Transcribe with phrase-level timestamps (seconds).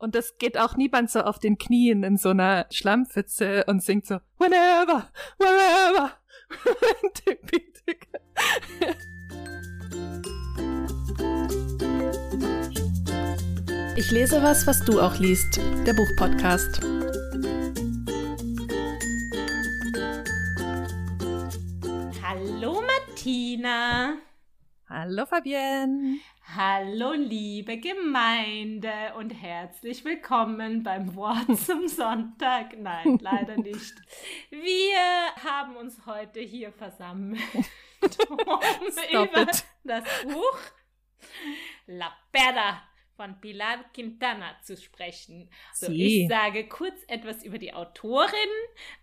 [0.00, 4.06] Und es geht auch niemand so auf den Knien in so einer Schlammpfütze und singt
[4.06, 6.12] so Whenever, wherever.
[13.96, 15.56] ich lese was, was du auch liest.
[15.84, 16.80] Der Buchpodcast.
[22.22, 24.18] Hallo Martina.
[24.90, 26.18] Hallo Fabienne.
[26.56, 32.74] Hallo liebe Gemeinde und herzlich willkommen beim Wort zum Sonntag.
[32.78, 33.92] Nein, leider nicht.
[34.48, 37.38] Wir haben uns heute hier versammelt,
[38.30, 38.38] um
[39.12, 39.64] über it.
[39.84, 40.58] das Buch
[41.86, 42.82] La Perra
[43.14, 45.50] von Pilar Quintana zu sprechen.
[45.74, 48.32] So, ich sage kurz etwas über die Autorin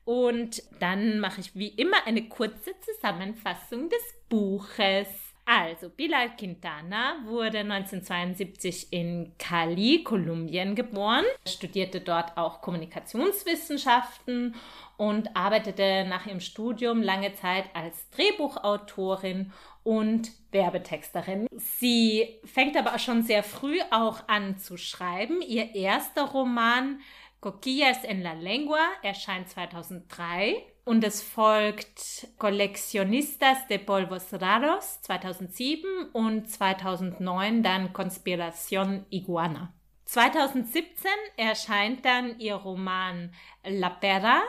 [0.03, 5.24] und dann mache ich wie immer eine kurze Zusammenfassung des Buches.
[5.47, 14.55] Also, Bilal Quintana wurde 1972 in Cali, Kolumbien geboren, studierte dort auch Kommunikationswissenschaften
[14.97, 19.51] und arbeitete nach ihrem Studium lange Zeit als Drehbuchautorin
[19.83, 21.47] und Werbetexterin.
[21.51, 25.43] Sie fängt aber schon sehr früh auch an zu schreiben.
[25.43, 26.99] Ihr erster Roman
[27.39, 35.83] Coquillas en la Lengua erscheint 2003 und es folgt Coleccionistas de Polvos Raros 2007
[36.13, 39.73] und 2009 dann Conspiración Iguana.
[40.05, 43.33] 2017 erscheint dann ihr Roman
[43.65, 44.43] La Perra,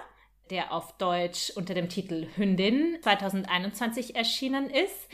[0.50, 5.08] der auf Deutsch unter dem Titel Hündin 2021 erschienen ist.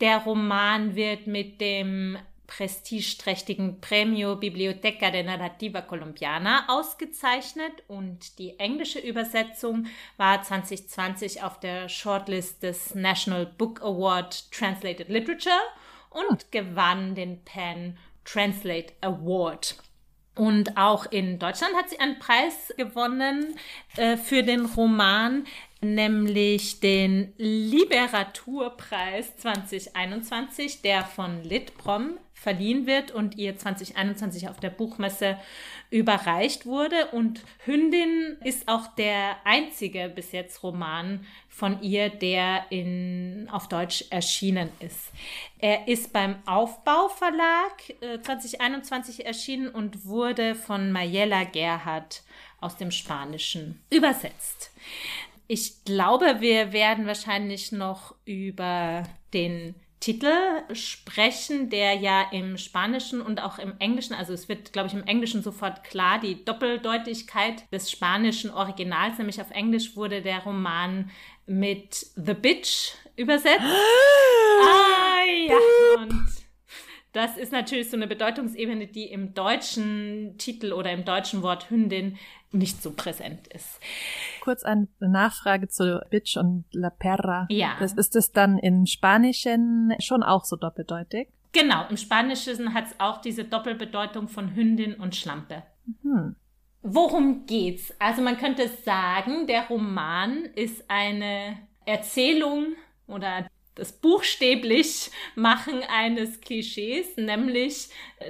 [0.00, 8.98] Der Roman wird mit dem prestigeträchtigen Premio Biblioteca de Narrativa Colombiana ausgezeichnet und die englische
[8.98, 15.52] Übersetzung war 2020 auf der Shortlist des National Book Award Translated Literature
[16.10, 19.76] und gewann den Penn Translate Award.
[20.36, 23.56] Und auch in Deutschland hat sie einen Preis gewonnen
[23.96, 25.46] äh, für den Roman,
[25.84, 35.38] nämlich den Literaturpreis 2021, der von Litprom verliehen wird und ihr 2021 auf der Buchmesse
[35.90, 37.06] überreicht wurde.
[37.12, 44.04] Und Hündin ist auch der einzige bis jetzt Roman von ihr, der in, auf Deutsch
[44.10, 45.10] erschienen ist.
[45.58, 52.22] Er ist beim Aufbau Verlag äh, 2021 erschienen und wurde von Mayela Gerhardt
[52.60, 54.70] aus dem Spanischen übersetzt.
[55.46, 59.74] Ich glaube, wir werden wahrscheinlich noch über den
[60.04, 60.32] Titel
[60.74, 65.04] sprechen, der ja im Spanischen und auch im Englischen, also es wird, glaube ich, im
[65.04, 71.10] Englischen sofort klar, die Doppeldeutigkeit des spanischen Originals, nämlich auf Englisch wurde der Roman
[71.46, 73.60] mit The Bitch übersetzt.
[73.64, 75.56] ah, ja.
[76.02, 76.26] Und
[77.12, 82.18] das ist natürlich so eine Bedeutungsebene, die im deutschen Titel oder im deutschen Wort Hündin
[82.54, 83.80] nicht so präsent ist.
[84.40, 87.46] Kurz eine Nachfrage zu Bitch und La Perra.
[87.50, 87.76] Ja.
[87.78, 91.28] Das, ist das dann in Spanischen schon auch so doppeldeutig?
[91.52, 95.62] Genau, im Spanischen hat es auch diese Doppelbedeutung von Hündin und Schlampe.
[96.02, 96.36] Mhm.
[96.82, 97.94] Worum geht's?
[97.98, 102.74] Also man könnte sagen, der Roman ist eine Erzählung
[103.06, 107.88] oder das buchstäblich Machen eines Klischees, nämlich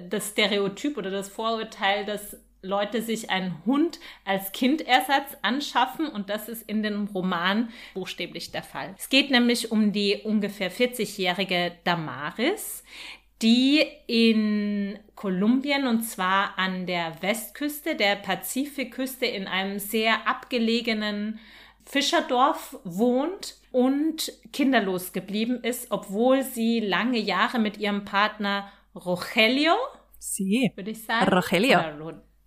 [0.09, 6.49] das Stereotyp oder das Vorurteil, dass Leute sich einen Hund als Kindersatz anschaffen und das
[6.49, 8.95] ist in dem Roman buchstäblich der Fall.
[8.99, 12.83] Es geht nämlich um die ungefähr 40-jährige Damaris,
[13.43, 21.39] die in Kolumbien und zwar an der Westküste der Pazifikküste in einem sehr abgelegenen
[21.85, 29.75] Fischerdorf wohnt und kinderlos geblieben ist, obwohl sie lange Jahre mit ihrem Partner Rogelio,
[30.19, 31.81] sie, würde ich sagen, Rogelio,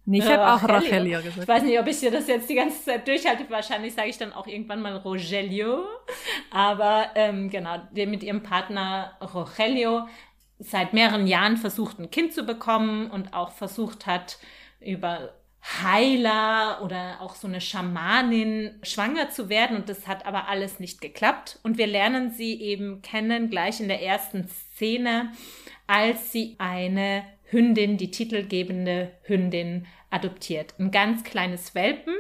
[0.10, 1.38] Nee, ich habe auch Rogelio gesagt.
[1.42, 3.44] Ich weiß nicht, ob ich dir das jetzt die ganze Zeit durchhalte.
[3.50, 5.84] Wahrscheinlich sage ich dann auch irgendwann mal Rogelio.
[6.50, 10.08] Aber ähm, genau, mit ihrem Partner Rogelio
[10.60, 14.40] seit mehreren Jahren versucht, ein Kind zu bekommen und auch versucht hat,
[14.80, 15.34] über
[15.84, 19.76] Heiler oder auch so eine Schamanin schwanger zu werden.
[19.76, 21.60] Und das hat aber alles nicht geklappt.
[21.64, 25.34] Und wir lernen sie eben kennen gleich in der ersten Szene,
[25.86, 29.86] als sie eine Hündin, die titelgebende Hündin
[30.18, 30.74] adoptiert.
[30.80, 32.16] Ein ganz kleines Welpen,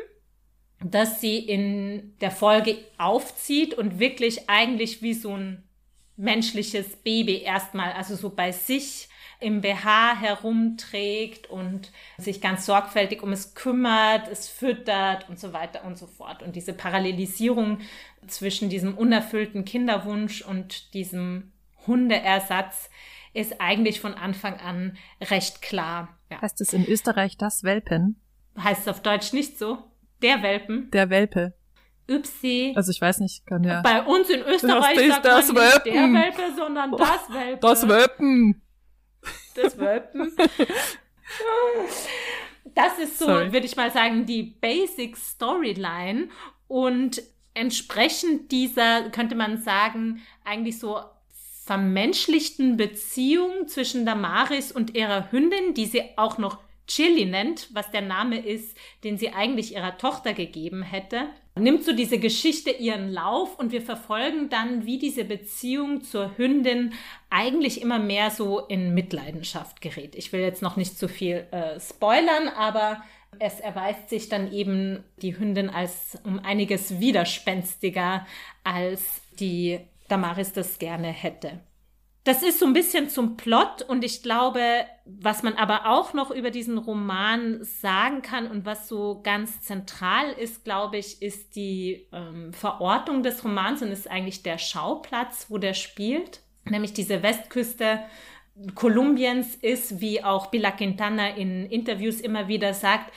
[0.83, 5.63] das sie in der Folge aufzieht und wirklich eigentlich wie so ein
[6.15, 9.09] menschliches Baby erstmal, also so bei sich
[9.39, 15.85] im BH herumträgt und sich ganz sorgfältig um es kümmert, es füttert und so weiter
[15.85, 16.41] und so fort.
[16.41, 17.79] Und diese Parallelisierung
[18.25, 21.51] zwischen diesem unerfüllten Kinderwunsch und diesem
[21.85, 22.89] Hundeersatz
[23.33, 26.16] ist eigentlich von Anfang an recht klar.
[26.29, 26.41] Ja.
[26.41, 28.21] Heißt es in Österreich das Welpen?
[28.57, 29.77] Heißt es auf Deutsch nicht so?
[30.21, 30.89] Der Welpen?
[30.91, 31.53] Der Welpe.
[32.09, 32.73] Upsi.
[32.75, 33.81] Also ich weiß nicht, kann ja.
[33.81, 36.13] Bei uns in Österreich sagt das man nicht der Welpen.
[36.13, 37.59] Welpe, sondern das Welpe.
[37.61, 38.61] Das Welpen.
[39.55, 40.31] Das Welpen.
[42.73, 46.29] Das ist so, würde ich mal sagen, die Basic Storyline
[46.67, 47.21] und
[47.53, 51.01] entsprechend dieser, könnte man sagen, eigentlich so
[51.67, 58.01] vermenschlichten Beziehung zwischen Damaris und ihrer Hündin, die sie auch noch Chili nennt, was der
[58.01, 61.27] Name ist, den sie eigentlich ihrer Tochter gegeben hätte,
[61.59, 66.93] nimmt so diese Geschichte ihren Lauf und wir verfolgen dann, wie diese Beziehung zur Hündin
[67.29, 70.15] eigentlich immer mehr so in Mitleidenschaft gerät.
[70.15, 73.03] Ich will jetzt noch nicht zu viel äh, spoilern, aber
[73.39, 78.25] es erweist sich dann eben die Hündin als um einiges widerspenstiger,
[78.63, 81.59] als die Damaris das gerne hätte.
[82.27, 84.61] Das ist so ein bisschen zum Plot und ich glaube,
[85.05, 90.33] was man aber auch noch über diesen Roman sagen kann und was so ganz zentral
[90.33, 95.57] ist, glaube ich, ist die ähm, Verortung des Romans und ist eigentlich der Schauplatz, wo
[95.57, 98.01] der spielt, nämlich diese Westküste
[98.75, 103.13] Kolumbiens ist, wie auch Bila Quintana in Interviews immer wieder sagt,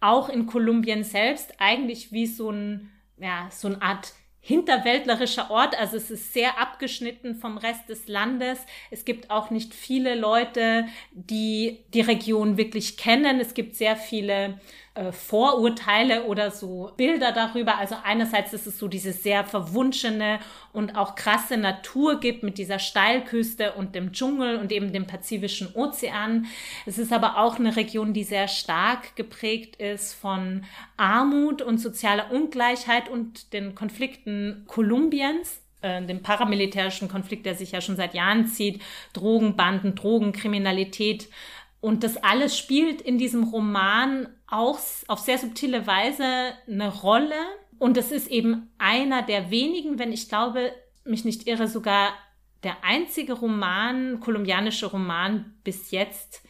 [0.00, 4.12] auch in Kolumbien selbst eigentlich wie so ein, ja, so eine Art
[4.44, 5.78] hinterwäldlerischer Ort.
[5.78, 8.58] Also es ist sehr abgeschnitten vom Rest des Landes.
[8.90, 13.40] Es gibt auch nicht viele Leute, die die Region wirklich kennen.
[13.40, 14.60] Es gibt sehr viele
[14.94, 17.78] äh, Vorurteile oder so Bilder darüber.
[17.78, 20.38] Also einerseits ist es so diese sehr verwunschene
[20.74, 25.74] und auch krasse Natur gibt mit dieser Steilküste und dem Dschungel und eben dem Pazifischen
[25.74, 26.46] Ozean.
[26.84, 30.64] Es ist aber auch eine Region, die sehr stark geprägt ist von
[30.98, 37.80] Armut und sozialer Ungleichheit und den Konflikten Kolumbiens äh, dem paramilitärischen Konflikt, der sich ja
[37.80, 38.80] schon seit Jahren zieht,
[39.14, 41.28] Drogenbanden, Drogenkriminalität.
[41.82, 47.34] Und das alles spielt in diesem Roman auch auf sehr subtile Weise eine Rolle.
[47.80, 50.72] Und es ist eben einer der wenigen, wenn ich glaube,
[51.04, 52.12] mich nicht irre, sogar
[52.62, 56.46] der einzige Roman, kolumbianische Roman bis jetzt,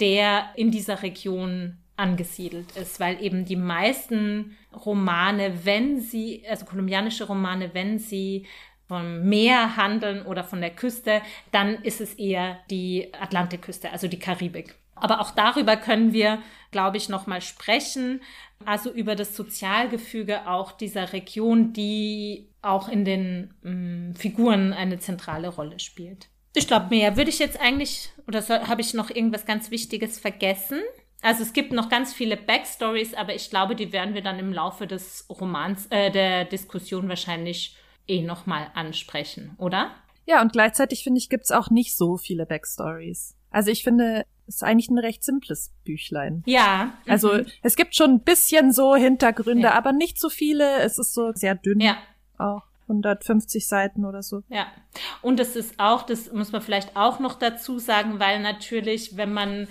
[0.00, 4.54] der in dieser Region angesiedelt ist, weil eben die meisten
[4.84, 8.46] Romane, wenn sie, also kolumbianische Romane, wenn sie
[8.86, 11.22] vom Meer handeln oder von der Küste,
[11.52, 14.74] dann ist es eher die Atlantikküste, also die Karibik.
[14.94, 16.40] Aber auch darüber können wir,
[16.70, 18.22] glaube ich, noch mal sprechen.
[18.64, 25.48] Also über das Sozialgefüge auch dieser Region, die auch in den mh, Figuren eine zentrale
[25.48, 26.28] Rolle spielt.
[26.54, 30.80] Ich glaube, mehr würde ich jetzt eigentlich, oder habe ich noch irgendwas ganz Wichtiges vergessen?
[31.20, 34.52] Also es gibt noch ganz viele Backstories, aber ich glaube, die werden wir dann im
[34.52, 39.90] Laufe des Romans, äh, der Diskussion wahrscheinlich eh noch mal ansprechen, oder?
[40.26, 43.36] Ja, und gleichzeitig finde ich, gibt's auch nicht so viele Backstories.
[43.50, 46.42] Also ich finde, es ist eigentlich ein recht simples Büchlein.
[46.46, 46.94] Ja.
[47.06, 47.46] Also mhm.
[47.62, 49.74] es gibt schon ein bisschen so Hintergründe, Ja.
[49.74, 50.78] aber nicht so viele.
[50.78, 51.80] Es ist so sehr dünn.
[51.80, 51.96] Ja.
[52.38, 54.42] Auch 150 Seiten oder so.
[54.48, 54.66] Ja,
[55.22, 59.32] und es ist auch, das muss man vielleicht auch noch dazu sagen, weil natürlich, wenn
[59.32, 59.68] man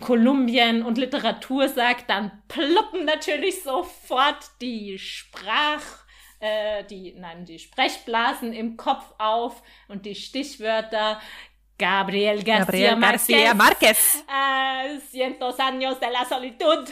[0.00, 6.01] Kolumbien und Literatur sagt, dann ploppen natürlich sofort die Sprach,
[6.42, 11.20] äh, die, nein, die Sprechblasen im Kopf auf und die Stichwörter
[11.78, 14.24] Gabriel García Gabriel García Márquez.
[14.28, 16.88] äh, Cientos años de la solitud,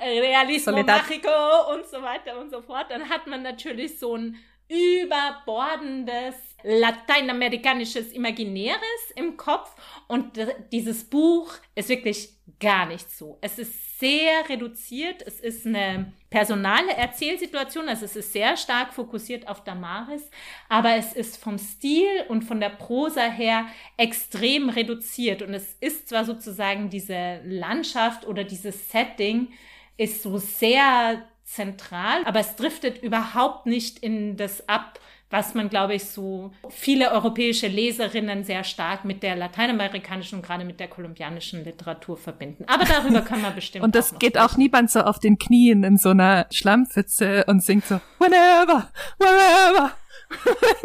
[0.00, 1.02] Realismo Soledad.
[1.02, 4.36] Mágico und so weiter und so fort, dann hat man natürlich so ein
[4.68, 9.74] überbordendes lateinamerikanisches Imaginäres im Kopf
[10.10, 10.32] und
[10.72, 13.38] dieses Buch ist wirklich gar nicht so.
[13.42, 19.46] Es ist sehr reduziert, es ist eine personale Erzählsituation, also es ist sehr stark fokussiert
[19.46, 20.28] auf Damaris,
[20.68, 25.42] aber es ist vom Stil und von der Prosa her extrem reduziert.
[25.42, 29.52] Und es ist zwar sozusagen diese Landschaft oder dieses Setting
[29.96, 34.98] ist so sehr zentral, aber es driftet überhaupt nicht in das ab,
[35.30, 40.64] was man, glaube ich, so viele europäische Leserinnen sehr stark mit der lateinamerikanischen und gerade
[40.64, 42.64] mit der kolumbianischen Literatur verbinden.
[42.66, 44.60] Aber darüber können wir bestimmt Und auch das noch geht auch sprechen.
[44.60, 49.92] niemand so auf den Knien in so einer Schlammpfütze und singt so whenever, wherever.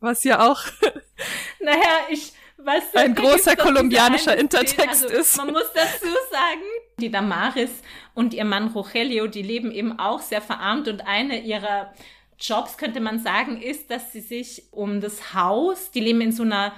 [0.00, 0.60] Was ja auch
[1.60, 2.32] Naja, ich
[2.64, 5.36] weiß Ein großer kolumbianischer Intertext also, ist.
[5.36, 6.62] Man muss dazu sagen,
[6.98, 7.70] die Damaris
[8.14, 11.92] und ihr Mann Rogelio, die leben eben auch sehr verarmt und eine ihrer
[12.38, 16.42] Jobs, könnte man sagen, ist, dass sie sich um das Haus, die leben in so
[16.42, 16.74] einer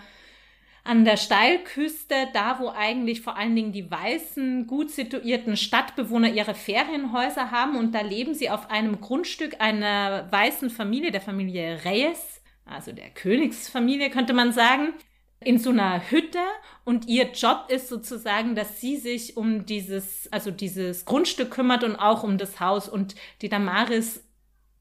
[0.86, 6.54] an der Steilküste, da wo eigentlich vor allen Dingen die weißen, gut situierten Stadtbewohner ihre
[6.54, 12.40] Ferienhäuser haben und da leben sie auf einem Grundstück einer weißen Familie, der Familie Reyes,
[12.64, 14.94] also der Königsfamilie könnte man sagen.
[15.40, 16.42] In so einer Hütte
[16.84, 21.96] und ihr Job ist sozusagen, dass sie sich um dieses, also dieses Grundstück kümmert und
[21.96, 22.88] auch um das Haus.
[22.88, 24.22] Und die Damaris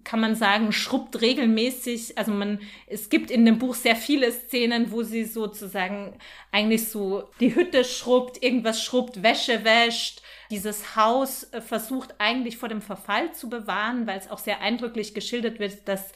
[0.05, 4.91] kann man sagen, schrubbt regelmäßig, also man, es gibt in dem Buch sehr viele Szenen,
[4.91, 6.17] wo sie sozusagen
[6.51, 10.21] eigentlich so die Hütte schrubbt, irgendwas schrubbt, Wäsche wäscht,
[10.51, 15.15] dieses Haus äh, versucht eigentlich vor dem Verfall zu bewahren, weil es auch sehr eindrücklich
[15.15, 16.11] geschildert wird, dass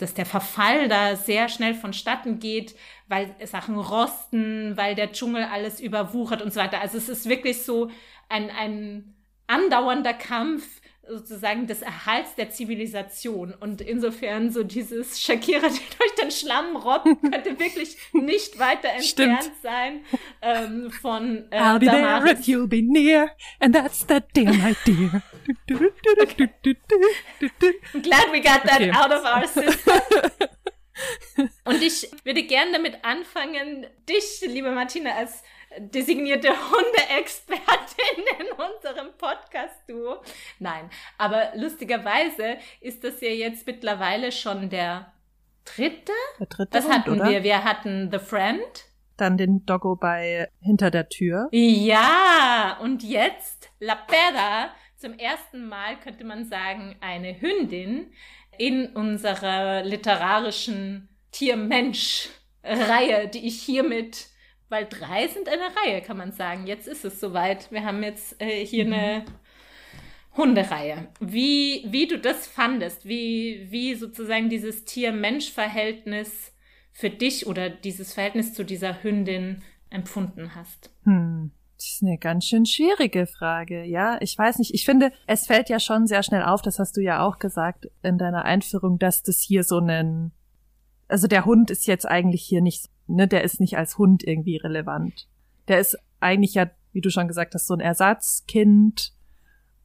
[0.00, 2.74] dass der Verfall da sehr schnell vonstatten geht,
[3.08, 6.80] weil Sachen rosten, weil der Dschungel alles überwuchert und so weiter.
[6.80, 7.90] Also es ist wirklich so
[8.28, 9.14] ein, ein
[9.46, 10.79] andauernder Kampf
[11.10, 13.52] sozusagen des Erhalts der Zivilisation.
[13.58, 19.04] Und insofern so dieses Shakira, durch den Schlamm robbt, könnte wirklich nicht weiter entfernt
[19.42, 19.52] Stimmt.
[19.62, 20.04] sein
[20.42, 22.30] ähm, von äh, I'll be there Damaris.
[22.36, 25.22] and you'll be near, and that's the damn idea.
[28.02, 28.90] Glad we got that Okay.
[28.92, 29.92] out of our system.
[31.64, 35.42] Und ich würde gerne damit anfangen, dich, liebe Martina, als
[35.78, 40.22] designierte Hundeexpertin in unserem Podcast-Duo.
[40.58, 45.12] Nein, aber lustigerweise ist das ja jetzt mittlerweile schon der
[45.64, 46.12] dritte.
[46.38, 47.30] Der dritte Was Hund, hatten oder?
[47.30, 47.42] wir?
[47.42, 48.84] Wir hatten The Friend.
[49.16, 51.48] Dann den Doggo bei Hinter der Tür.
[51.52, 54.70] Ja, und jetzt La Perra.
[54.96, 58.12] Zum ersten Mal könnte man sagen, eine Hündin
[58.58, 64.29] in unserer literarischen Tier-Mensch-Reihe, die ich hiermit,
[64.70, 66.66] weil drei sind eine Reihe, kann man sagen.
[66.66, 67.70] Jetzt ist es soweit.
[67.70, 69.24] Wir haben jetzt äh, hier eine
[70.36, 71.08] Hundereihe.
[71.20, 76.52] Wie, wie du das fandest, wie, wie sozusagen dieses Tier-Mensch-Verhältnis
[76.92, 80.90] für dich oder dieses Verhältnis zu dieser Hündin empfunden hast.
[81.04, 81.50] Hm.
[81.76, 84.18] Das ist eine ganz schön schwierige Frage, ja.
[84.20, 84.74] Ich weiß nicht.
[84.74, 87.88] Ich finde, es fällt ja schon sehr schnell auf, das hast du ja auch gesagt
[88.02, 90.32] in deiner Einführung, dass das hier so einen,
[91.08, 94.56] also der Hund ist jetzt eigentlich hier nicht, ne, der ist nicht als Hund irgendwie
[94.56, 95.28] relevant.
[95.68, 99.12] Der ist eigentlich ja, wie du schon gesagt hast, so ein Ersatzkind.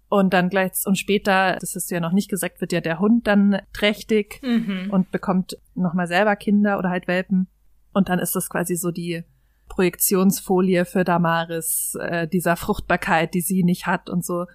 [0.08, 3.00] Und dann gleich, und später, das hast du ja noch nicht gesagt, wird ja der
[3.00, 4.90] Hund dann trächtig Mhm.
[4.92, 7.48] und bekommt nochmal selber Kinder oder halt Welpen.
[7.92, 9.24] Und dann ist das quasi so die
[9.68, 14.46] Projektionsfolie für Damaris, äh, dieser Fruchtbarkeit, die sie nicht hat und so.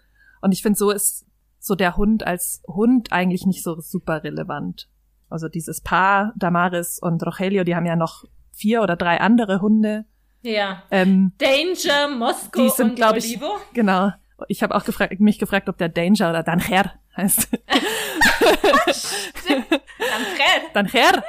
[0.41, 1.27] Und ich finde, so ist
[1.59, 4.89] so der Hund als Hund eigentlich nicht so super relevant.
[5.29, 8.25] Also dieses Paar, Damaris und Rogelio, die haben ja noch
[8.61, 10.05] vier oder drei andere Hunde.
[10.43, 10.83] Ja.
[10.91, 13.59] Ähm, Danger, Moskau die sind, und glaube ich, Olivo.
[13.73, 14.13] genau.
[14.49, 17.49] Ich habe auch gefragt, mich gefragt, ob der Danger oder Danger heißt.
[20.17, 20.63] Am Fred.
[20.75, 21.23] Danger.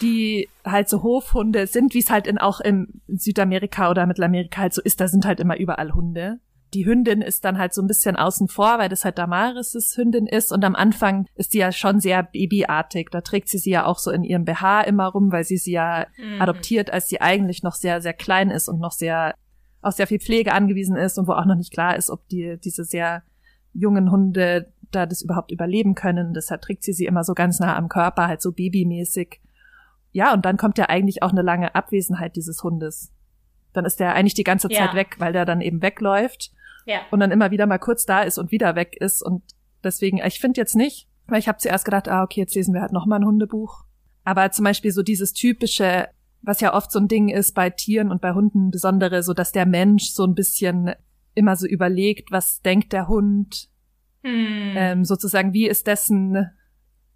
[0.00, 4.74] Die halt so Hofhunde sind, wie es halt in, auch in Südamerika oder Mittelamerika halt
[4.74, 6.40] so ist, da sind halt immer überall Hunde.
[6.74, 10.26] Die Hündin ist dann halt so ein bisschen außen vor, weil das halt Damaris' Hündin
[10.26, 13.08] ist und am Anfang ist die ja schon sehr babyartig.
[13.10, 15.72] Da trägt sie sie ja auch so in ihrem BH immer rum, weil sie sie
[15.72, 16.40] ja Mhm.
[16.42, 19.34] adoptiert, als sie eigentlich noch sehr, sehr klein ist und noch sehr,
[19.80, 22.58] auf sehr viel Pflege angewiesen ist und wo auch noch nicht klar ist, ob die,
[22.62, 23.22] diese sehr
[23.72, 26.34] jungen Hunde da das überhaupt überleben können.
[26.34, 29.40] Deshalb trägt sie sie immer so ganz nah am Körper, halt so babymäßig.
[30.12, 33.12] Ja, und dann kommt ja eigentlich auch eine lange Abwesenheit dieses Hundes.
[33.74, 34.80] Dann ist der eigentlich die ganze Ja.
[34.86, 36.52] Zeit weg, weil der dann eben wegläuft
[36.88, 37.00] Ja.
[37.10, 39.22] und dann immer wieder mal kurz da ist und wieder weg ist.
[39.22, 39.42] Und
[39.84, 42.80] deswegen, ich finde jetzt nicht, weil ich habe zuerst gedacht, ah, okay, jetzt lesen wir
[42.80, 43.84] halt noch mal ein Hundebuch.
[44.24, 46.08] Aber zum Beispiel so dieses typische,
[46.40, 49.52] was ja oft so ein Ding ist bei Tieren und bei Hunden besondere, so dass
[49.52, 50.92] der Mensch so ein bisschen
[51.34, 53.68] immer so überlegt, was denkt der Hund,
[54.24, 54.74] Hm.
[54.76, 56.50] ähm, sozusagen, wie ist dessen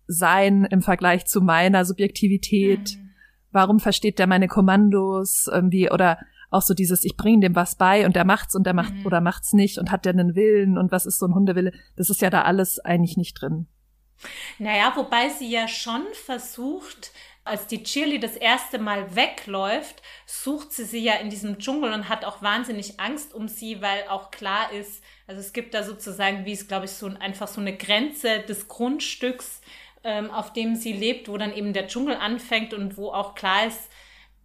[0.06, 2.90] Sein im Vergleich zu meiner Subjektivität?
[2.90, 3.10] Hm.
[3.50, 6.18] Warum versteht der meine Kommandos irgendwie oder
[6.52, 9.06] auch so dieses, ich bringe dem was bei und der macht's und der macht Mhm.
[9.06, 11.72] oder macht's nicht und hat der einen Willen und was ist so ein Hundewille?
[11.96, 13.66] Das ist ja da alles eigentlich nicht drin.
[14.58, 17.12] Naja, wobei sie ja schon versucht,
[17.44, 22.08] als die Chili das erste Mal wegläuft, sucht sie sie ja in diesem Dschungel und
[22.08, 26.44] hat auch wahnsinnig Angst um sie, weil auch klar ist, also es gibt da sozusagen,
[26.44, 29.60] wie es glaube ich so ein- einfach so eine Grenze des Grundstücks,
[30.04, 33.66] ähm, auf dem sie lebt, wo dann eben der Dschungel anfängt und wo auch klar
[33.66, 33.88] ist,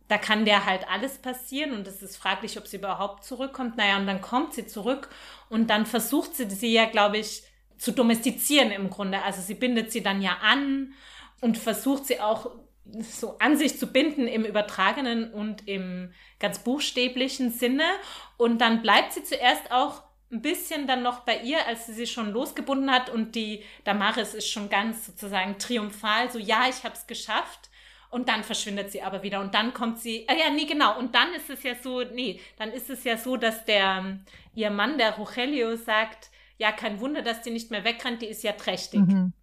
[0.07, 3.77] da kann der halt alles passieren und es ist fraglich, ob sie überhaupt zurückkommt.
[3.77, 5.09] Naja, und dann kommt sie zurück
[5.49, 7.43] und dann versucht sie sie ja, glaube ich,
[7.77, 9.21] zu domestizieren im Grunde.
[9.23, 10.93] Also sie bindet sie dann ja an
[11.41, 12.51] und versucht sie auch
[13.01, 17.83] so an sich zu binden im übertragenen und im ganz buchstäblichen Sinne.
[18.37, 22.07] Und dann bleibt sie zuerst auch ein bisschen dann noch bei ihr, als sie sie
[22.07, 26.95] schon losgebunden hat und die Damaris ist schon ganz sozusagen triumphal, so ja, ich habe
[26.95, 27.69] es geschafft.
[28.09, 30.97] Und dann verschwindet sie aber wieder und dann kommt sie, ah ja, nee, genau.
[30.97, 34.19] Und dann ist es ja so, nee, dann ist es ja so, dass der,
[34.55, 38.43] ihr Mann, der Rogelio, sagt, ja, kein Wunder, dass die nicht mehr wegrennt, die ist
[38.43, 39.01] ja trächtig.
[39.01, 39.33] Mhm.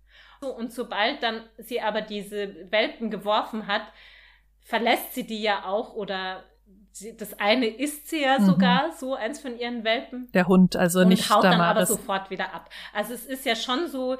[0.41, 3.83] So, und sobald dann sie aber diese Welpen geworfen hat,
[4.61, 6.45] verlässt sie die ja auch oder
[6.91, 8.47] sie, das eine isst sie ja mhm.
[8.47, 10.31] sogar, so eins von ihren Welpen.
[10.33, 12.71] Der Hund, also und nicht haut dann aber sofort wieder ab.
[12.93, 14.17] Also es ist ja schon so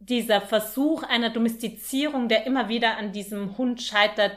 [0.00, 4.36] dieser Versuch einer Domestizierung, der immer wieder an diesem Hund scheitert.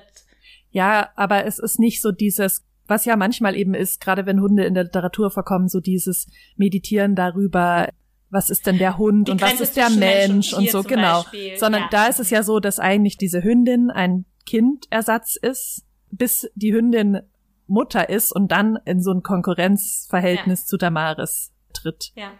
[0.72, 4.66] Ja, aber es ist nicht so dieses, was ja manchmal eben ist, gerade wenn Hunde
[4.66, 7.90] in der Literatur vorkommen, so dieses Meditieren darüber,
[8.30, 11.24] was ist denn der Hund Die und was ist der Mensch, und, und, so, genau.
[11.24, 11.58] Beispiel.
[11.58, 11.88] Sondern ja.
[11.92, 17.22] da ist es ja so, dass eigentlich diese Hündin ein Kindersatz ist, bis die Hündin
[17.68, 20.66] Mutter ist und dann in so ein Konkurrenzverhältnis ja.
[20.68, 22.12] zu Damaris tritt.
[22.16, 22.32] Ja.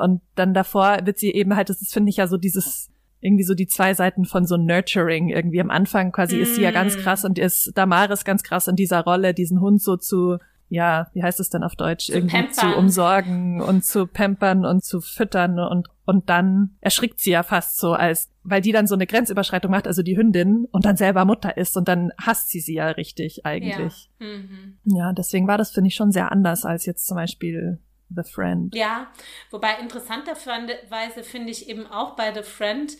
[0.00, 2.90] Und dann davor wird sie eben halt, das ist, finde ich ja so dieses,
[3.20, 5.28] irgendwie so die zwei Seiten von so Nurturing.
[5.28, 6.42] Irgendwie am Anfang quasi mm.
[6.42, 7.00] ist sie ja ganz mm.
[7.00, 10.38] krass und ist Damaris ganz krass in dieser Rolle, diesen Hund so zu,
[10.70, 12.06] ja, wie heißt es denn auf Deutsch?
[12.06, 12.54] Zu irgendwie pampern.
[12.54, 17.78] zu umsorgen und zu pampern und zu füttern und, und dann erschrickt sie ja fast
[17.78, 21.24] so als, weil die dann so eine Grenzüberschreitung macht, also die Hündin und dann selber
[21.24, 24.10] Mutter ist und dann hasst sie sie ja richtig eigentlich.
[24.18, 24.78] Ja, mhm.
[24.84, 27.80] ja deswegen war das, finde ich, schon sehr anders als jetzt zum Beispiel
[28.14, 28.74] The Friend.
[28.74, 29.12] Ja,
[29.50, 32.96] wobei interessanterweise finde ich eben auch bei The Friend,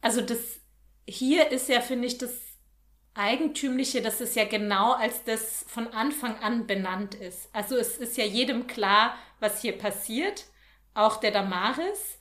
[0.00, 0.60] also das
[1.08, 2.48] hier ist ja, finde ich, das
[3.14, 7.48] Eigentümliche, dass es ja genau als das von Anfang an benannt ist.
[7.52, 10.46] Also es ist ja jedem klar, was hier passiert,
[10.94, 12.18] auch der Damaris,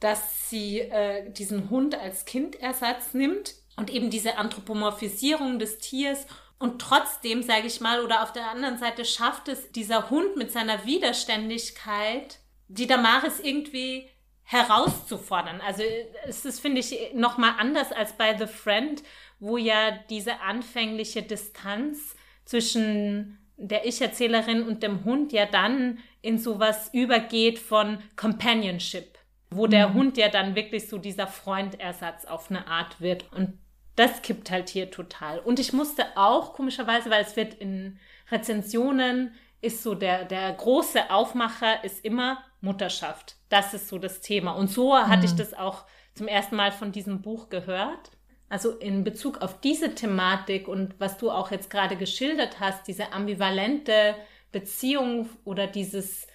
[0.00, 6.26] dass sie äh, diesen Hund als Kindersatz nimmt und eben diese Anthropomorphisierung des Tiers
[6.58, 10.50] und trotzdem, sage ich mal, oder auf der anderen Seite schafft es dieser Hund mit
[10.50, 14.08] seiner Widerständigkeit, die Damaris irgendwie
[14.42, 15.60] herauszufordern.
[15.60, 15.82] Also
[16.26, 19.02] es ist, finde ich, nochmal anders als bei The Friend,
[19.38, 26.90] wo ja diese anfängliche Distanz zwischen der Ich-Erzählerin und dem Hund ja dann in sowas
[26.92, 29.18] übergeht von Companionship,
[29.50, 29.94] wo der mhm.
[29.94, 33.30] Hund ja dann wirklich so dieser Freundersatz auf eine Art wird.
[33.32, 33.58] Und
[33.98, 35.40] das kippt halt hier total.
[35.40, 37.98] Und ich musste auch, komischerweise, weil es wird in
[38.30, 43.36] Rezensionen, ist so der, der große Aufmacher ist immer Mutterschaft.
[43.48, 44.52] Das ist so das Thema.
[44.52, 45.08] Und so mhm.
[45.08, 45.38] hatte ich mhm.
[45.38, 45.84] das auch
[46.14, 48.10] zum ersten Mal von diesem Buch gehört.
[48.48, 53.12] Also in Bezug auf diese Thematik und was du auch jetzt gerade geschildert hast, diese
[53.12, 54.14] ambivalente
[54.52, 56.26] Beziehung oder dieses,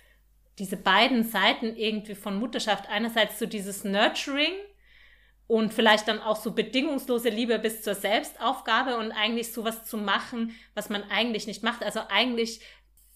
[0.60, 2.88] diese beiden Seiten irgendwie von Mutterschaft.
[2.89, 4.54] Einerseits so dieses Nurturing,
[5.47, 10.56] und vielleicht dann auch so bedingungslose Liebe bis zur Selbstaufgabe und eigentlich sowas zu machen,
[10.73, 11.84] was man eigentlich nicht macht.
[11.84, 12.62] Also eigentlich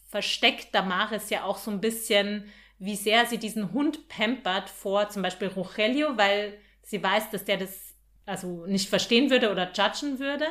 [0.07, 5.21] versteckt Damaris ja auch so ein bisschen, wie sehr sie diesen Hund pampert vor zum
[5.21, 10.45] Beispiel Rogelio, weil sie weiß, dass der das also nicht verstehen würde oder judgen würde.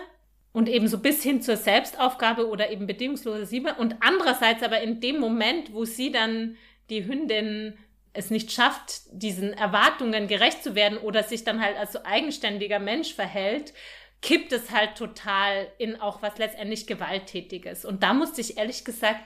[0.53, 3.75] Und eben so bis hin zur Selbstaufgabe oder eben bedingungslose Liebe.
[3.75, 6.57] Und andererseits aber in dem Moment, wo sie dann
[6.89, 7.77] die Hündin
[8.17, 12.79] es nicht schafft, diesen Erwartungen gerecht zu werden oder sich dann halt als so eigenständiger
[12.79, 13.73] Mensch verhält,
[14.23, 17.85] kippt es halt total in auch was letztendlich Gewalttätiges.
[17.85, 19.23] Und da musste ich ehrlich gesagt,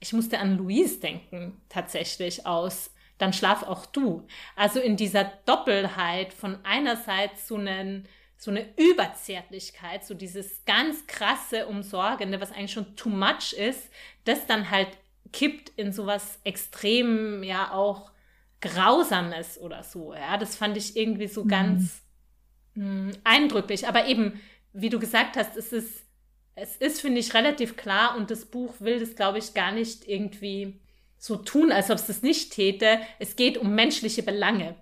[0.00, 2.92] ich musste an Louise denken, tatsächlich aus.
[3.18, 4.26] Dann schlaf auch du.
[4.56, 11.66] Also in dieser Doppelheit von einerseits so einen, so eine Überzärtlichkeit, so dieses ganz krasse
[11.66, 13.88] Umsorgende, was eigentlich schon too much ist,
[14.24, 14.88] das dann halt
[15.32, 18.10] kippt in sowas extrem, ja auch
[18.60, 20.14] Grausames oder so.
[20.14, 21.48] Ja, das fand ich irgendwie so mhm.
[21.48, 22.02] ganz
[22.74, 23.88] mh, eindrücklich.
[23.88, 24.40] Aber eben,
[24.72, 26.04] wie du gesagt hast, es ist,
[26.54, 30.08] es ist, finde ich, relativ klar und das Buch will das, glaube ich, gar nicht
[30.08, 30.80] irgendwie
[31.18, 33.00] so tun, als ob es das nicht täte.
[33.18, 34.76] Es geht um menschliche Belange.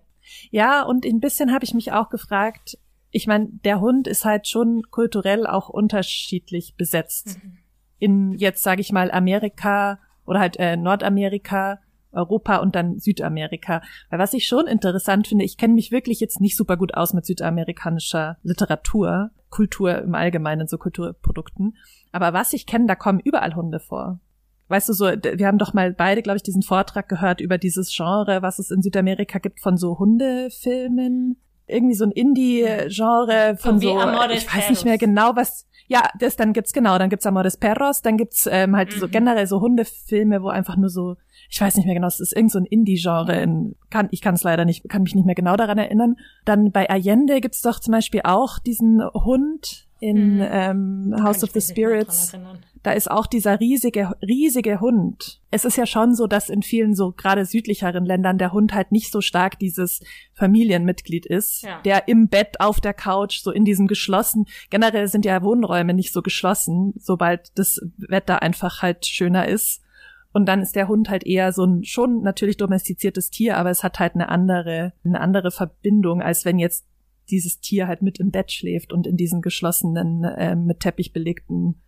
[0.50, 2.78] Ja, und ein bisschen habe ich mich auch gefragt,
[3.10, 7.38] ich meine, der Hund ist halt schon kulturell auch unterschiedlich besetzt.
[7.42, 7.58] Mhm.
[7.98, 11.80] In jetzt sage ich mal Amerika oder halt äh, Nordamerika
[12.14, 13.82] Europa und dann Südamerika.
[14.10, 17.14] Weil was ich schon interessant finde, ich kenne mich wirklich jetzt nicht super gut aus
[17.14, 21.76] mit südamerikanischer Literatur, Kultur im Allgemeinen, so Kulturprodukten.
[22.12, 24.20] Aber was ich kenne, da kommen überall Hunde vor.
[24.68, 27.94] Weißt du, so, wir haben doch mal beide, glaube ich, diesen Vortrag gehört über dieses
[27.94, 31.36] Genre, was es in Südamerika gibt von so Hundefilmen.
[31.66, 33.98] Irgendwie so ein Indie-Genre von so,
[34.30, 38.02] ich weiß nicht mehr genau, was, ja, das, dann gibt's genau, dann gibt's Amores Perros,
[38.02, 39.00] dann gibt's ähm, halt mhm.
[39.00, 41.16] so generell so Hundefilme, wo einfach nur so
[41.54, 44.34] ich weiß nicht mehr genau, es ist irgend so ein Indie-Genre in, kann, ich kann
[44.34, 46.16] es leider nicht, kann mich nicht mehr genau daran erinnern.
[46.44, 50.48] Dann bei Allende gibt's doch zum Beispiel auch diesen Hund in hm.
[50.50, 52.32] ähm, House of the Spirits.
[52.82, 55.40] Da ist auch dieser riesige, riesige Hund.
[55.50, 58.92] Es ist ja schon so, dass in vielen so gerade südlicheren Ländern der Hund halt
[58.92, 60.02] nicht so stark dieses
[60.34, 61.80] Familienmitglied ist, ja.
[61.82, 66.12] der im Bett auf der Couch so in diesem geschlossen, generell sind ja Wohnräume nicht
[66.12, 69.80] so geschlossen, sobald das Wetter einfach halt schöner ist
[70.34, 73.84] und dann ist der Hund halt eher so ein schon natürlich domestiziertes Tier, aber es
[73.84, 76.84] hat halt eine andere, eine andere Verbindung, als wenn jetzt
[77.30, 81.82] dieses Tier halt mit im Bett schläft und in diesen geschlossenen, äh, mit Teppich belegten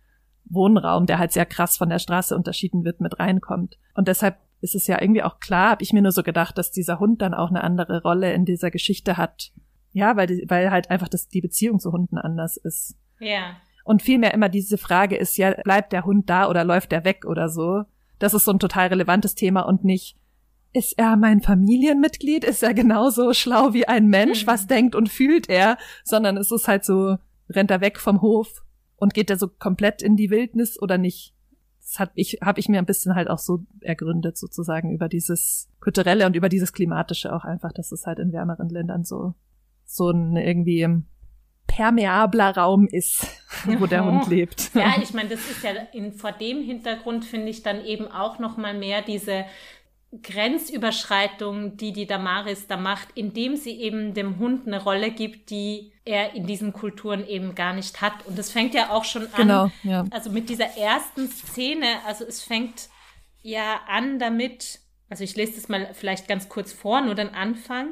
[0.45, 3.77] Wohnraum, der halt sehr krass von der Straße unterschieden wird, mit reinkommt.
[3.93, 6.71] Und deshalb ist es ja irgendwie auch klar, habe ich mir nur so gedacht, dass
[6.71, 9.51] dieser Hund dann auch eine andere Rolle in dieser Geschichte hat.
[9.91, 12.97] Ja, weil, die, weil halt einfach das, die Beziehung zu Hunden anders ist.
[13.19, 13.57] Ja.
[13.83, 17.25] Und vielmehr immer diese Frage ist ja, bleibt der Hund da oder läuft er weg
[17.25, 17.83] oder so?
[18.19, 20.17] Das ist so ein total relevantes Thema und nicht,
[20.77, 22.43] ist er mein Familienmitglied?
[22.43, 24.45] Ist er genauso schlau wie ein Mensch?
[24.45, 24.67] Was mhm.
[24.67, 25.77] denkt und fühlt er?
[26.03, 27.17] Sondern es ist halt so,
[27.49, 28.63] rennt er weg vom Hof
[28.95, 31.33] und geht er so komplett in die Wildnis oder nicht?
[31.81, 35.67] Das hat ich, habe ich mir ein bisschen halt auch so ergründet, sozusagen, über dieses
[35.79, 39.33] Kulturelle und über dieses Klimatische auch einfach, dass es halt in wärmeren Ländern so,
[39.85, 40.85] so ein irgendwie
[41.65, 43.27] permeabler Raum ist,
[43.79, 44.73] wo der Hund lebt.
[44.73, 48.39] Ja, ich meine, das ist ja in, vor dem Hintergrund finde ich dann eben auch
[48.39, 49.45] noch mal mehr diese
[50.21, 55.91] Grenzüberschreitung, die die Damaris da macht, indem sie eben dem Hund eine Rolle gibt, die
[56.05, 58.25] er in diesen Kulturen eben gar nicht hat.
[58.25, 60.05] Und das fängt ja auch schon an, genau, ja.
[60.11, 62.89] also mit dieser ersten Szene, also es fängt
[63.41, 67.89] ja an damit, also ich lese das mal vielleicht ganz kurz vor, nur den Anfang.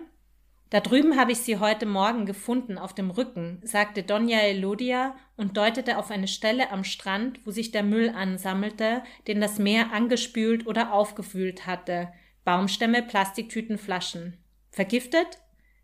[0.75, 5.55] Da drüben habe ich sie heute Morgen gefunden, auf dem Rücken, sagte Donja Elodia und
[5.55, 10.67] deutete auf eine Stelle am Strand, wo sich der Müll ansammelte, den das Meer angespült
[10.67, 12.11] oder aufgewühlt hatte.
[12.43, 14.35] Baumstämme, Plastiktüten, Flaschen.
[14.69, 15.39] Vergiftet?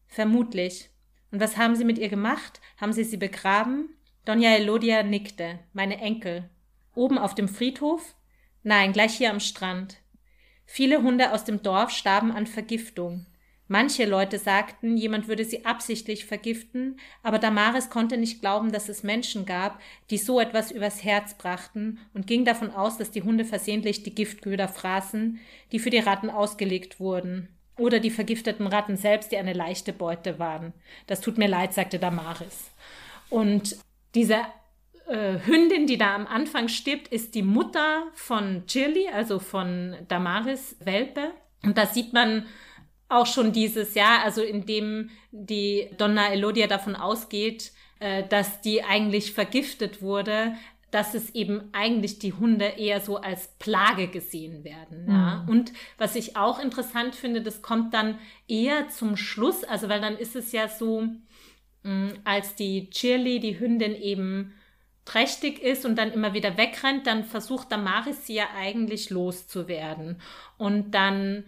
[0.07, 0.89] Vermutlich.
[1.31, 2.59] Und was haben Sie mit ihr gemacht?
[2.75, 3.95] Haben Sie sie begraben?
[4.25, 5.59] Donja Elodia nickte.
[5.71, 6.49] Meine Enkel.
[6.95, 8.13] Oben auf dem Friedhof?
[8.61, 9.99] Nein, gleich hier am Strand.
[10.65, 13.25] Viele Hunde aus dem Dorf starben an Vergiftung.
[13.71, 19.01] Manche Leute sagten, jemand würde sie absichtlich vergiften, aber Damaris konnte nicht glauben, dass es
[19.01, 19.79] Menschen gab,
[20.09, 24.13] die so etwas übers Herz brachten und ging davon aus, dass die Hunde versehentlich die
[24.13, 25.39] Giftköder fraßen,
[25.71, 27.47] die für die Ratten ausgelegt wurden.
[27.77, 30.73] Oder die vergifteten Ratten selbst, die eine leichte Beute waren.
[31.07, 32.71] Das tut mir leid, sagte Damaris.
[33.29, 33.77] Und
[34.15, 34.41] diese
[35.07, 40.75] äh, Hündin, die da am Anfang stirbt, ist die Mutter von Chili, also von Damaris
[40.81, 41.31] Welpe.
[41.63, 42.45] Und da sieht man
[43.11, 48.83] auch schon dieses Jahr, also in dem die Donna Elodia davon ausgeht, äh, dass die
[48.83, 50.55] eigentlich vergiftet wurde,
[50.91, 55.07] dass es eben eigentlich die Hunde eher so als Plage gesehen werden.
[55.09, 55.43] Ja.
[55.43, 55.49] Mhm.
[55.49, 60.17] Und was ich auch interessant finde, das kommt dann eher zum Schluss, also weil dann
[60.17, 61.07] ist es ja so,
[61.83, 64.53] mh, als die Shirley, die Hündin eben
[65.05, 70.21] trächtig ist und dann immer wieder wegrennt, dann versucht Damaris sie ja eigentlich loszuwerden.
[70.57, 71.43] Und dann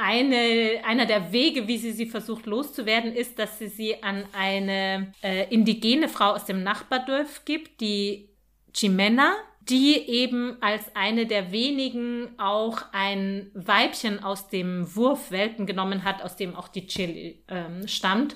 [0.00, 5.12] eine, einer der Wege, wie sie sie versucht loszuwerden, ist, dass sie sie an eine
[5.22, 8.28] äh, indigene Frau aus dem Nachbardorf gibt, die
[8.74, 16.04] Chimena, die eben als eine der wenigen auch ein Weibchen aus dem Wurf Welten genommen
[16.04, 18.34] hat, aus dem auch die Chili ähm, stammt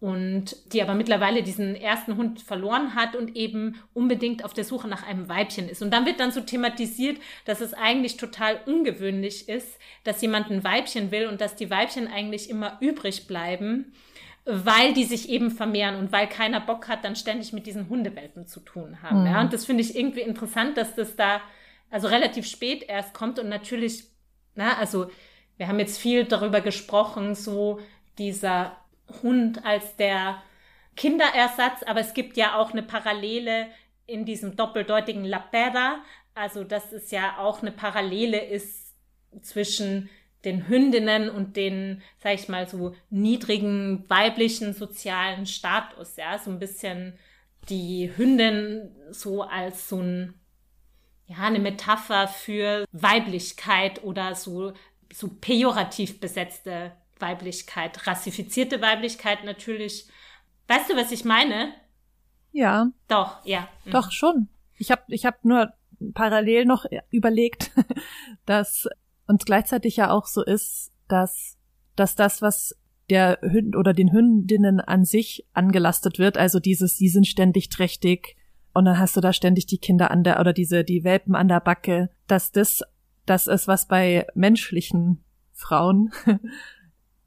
[0.00, 4.86] und die aber mittlerweile diesen ersten Hund verloren hat und eben unbedingt auf der Suche
[4.86, 5.82] nach einem Weibchen ist.
[5.82, 10.62] Und dann wird dann so thematisiert, dass es eigentlich total ungewöhnlich ist, dass jemand ein
[10.62, 13.92] Weibchen will und dass die Weibchen eigentlich immer übrig bleiben,
[14.44, 18.46] weil die sich eben vermehren und weil keiner Bock hat, dann ständig mit diesen Hundewelpen
[18.46, 19.22] zu tun haben.
[19.22, 19.26] Mhm.
[19.26, 21.40] Ja, und das finde ich irgendwie interessant, dass das da
[21.90, 24.04] also relativ spät erst kommt und natürlich,
[24.54, 25.10] na, also
[25.56, 27.80] wir haben jetzt viel darüber gesprochen, so
[28.16, 28.76] dieser
[29.22, 30.42] Hund als der
[30.96, 33.68] Kinderersatz, aber es gibt ja auch eine Parallele
[34.06, 36.02] in diesem doppeldeutigen La Perra,
[36.34, 38.94] also dass es ja auch eine Parallele ist
[39.42, 40.08] zwischen
[40.44, 46.58] den Hündinnen und den, sag ich mal, so niedrigen weiblichen sozialen Status, ja, so ein
[46.58, 47.18] bisschen
[47.68, 50.34] die Hündin so als so ein,
[51.26, 54.72] ja, eine Metapher für Weiblichkeit oder so,
[55.12, 60.08] so pejorativ besetzte Weiblichkeit, rassifizierte Weiblichkeit natürlich.
[60.66, 61.72] Weißt du, was ich meine?
[62.52, 62.90] Ja.
[63.08, 63.68] Doch, ja.
[63.84, 63.90] Mhm.
[63.90, 64.48] Doch schon.
[64.76, 65.72] Ich habe ich hab nur
[66.14, 67.70] parallel noch überlegt,
[68.46, 68.88] dass
[69.26, 71.56] uns gleichzeitig ja auch so ist, dass,
[71.96, 72.76] dass das, was
[73.10, 78.36] der Hünd oder den Hündinnen an sich angelastet wird, also dieses, die sind ständig trächtig
[78.74, 81.48] und dann hast du da ständig die Kinder an der oder diese die Welpen an
[81.48, 82.82] der Backe, dass das
[83.24, 86.12] das ist, was bei menschlichen Frauen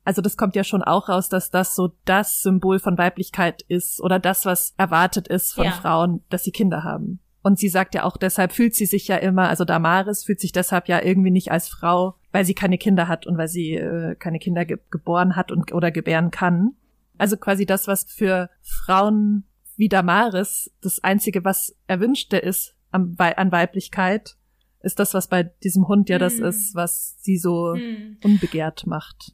[0.04, 4.02] also das kommt ja schon auch raus, dass das so das Symbol von Weiblichkeit ist
[4.02, 5.72] oder das, was erwartet ist von ja.
[5.72, 7.20] Frauen, dass sie Kinder haben.
[7.44, 10.52] Und sie sagt ja auch, deshalb fühlt sie sich ja immer, also Damaris fühlt sich
[10.52, 14.16] deshalb ja irgendwie nicht als Frau, weil sie keine Kinder hat und weil sie äh,
[14.16, 16.76] keine Kinder ge geboren hat und oder gebären kann.
[17.18, 19.44] Also quasi das, was für Frauen
[19.76, 24.36] wie Damaris das einzige, was erwünschte ist an, an Weiblichkeit,
[24.82, 26.46] ist das, was bei diesem Hund ja das mm.
[26.46, 28.18] ist, was sie so mm.
[28.24, 29.34] unbegehrt macht.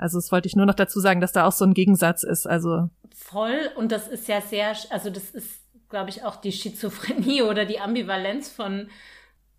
[0.00, 2.46] Also das wollte ich nur noch dazu sagen, dass da auch so ein Gegensatz ist.
[2.46, 5.60] Also voll und das ist ja sehr, also das ist,
[5.90, 8.88] glaube ich, auch die Schizophrenie oder die Ambivalenz von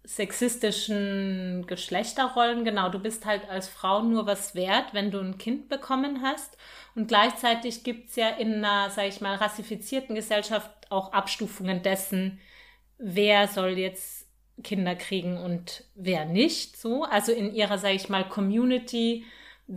[0.04, 2.66] sexistischen Geschlechterrollen.
[2.66, 6.58] Genau, du bist halt als Frau nur was wert, wenn du ein Kind bekommen hast.
[6.96, 12.40] Und gleichzeitig gibt's ja in einer, sage ich mal, rassifizierten Gesellschaft auch Abstufungen dessen,
[12.98, 14.26] wer soll jetzt
[14.64, 16.78] Kinder kriegen und wer nicht.
[16.78, 19.24] So, also in ihrer, sage ich mal, Community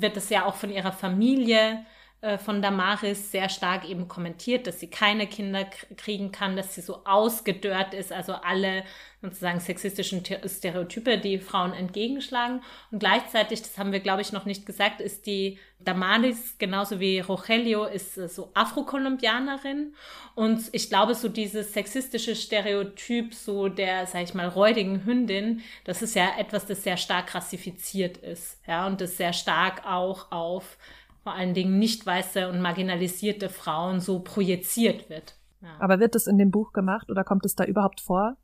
[0.01, 1.85] wird es ja auch von ihrer Familie
[2.25, 5.67] äh, von Damaris sehr stark eben kommentiert, dass sie keine Kinder
[5.99, 8.83] kriegen kann, dass sie so ausgedörrt ist, also alle
[9.21, 12.63] sozusagen sexistischen Stereotype, die Frauen entgegenschlagen.
[12.91, 17.21] Und gleichzeitig, das haben wir, glaube ich, noch nicht gesagt, ist die Damaris, genauso wie
[17.21, 19.95] Rogelio, ist äh, so Afrokolumbianerin.
[20.35, 26.01] Und ich glaube, so dieses sexistische Stereotyp, so der, sag ich mal, räudigen Hündin, das
[26.01, 28.59] ist ja etwas, das sehr stark rassifiziert ist.
[28.67, 30.79] Ja, und das sehr stark auch auf
[31.25, 35.37] vor allen Dingen nicht weiße und marginalisierte Frauen so projiziert wird.
[35.63, 35.71] Ja.
[35.81, 38.37] Aber wird das in dem Buch gemacht oder kommt es da überhaupt vor?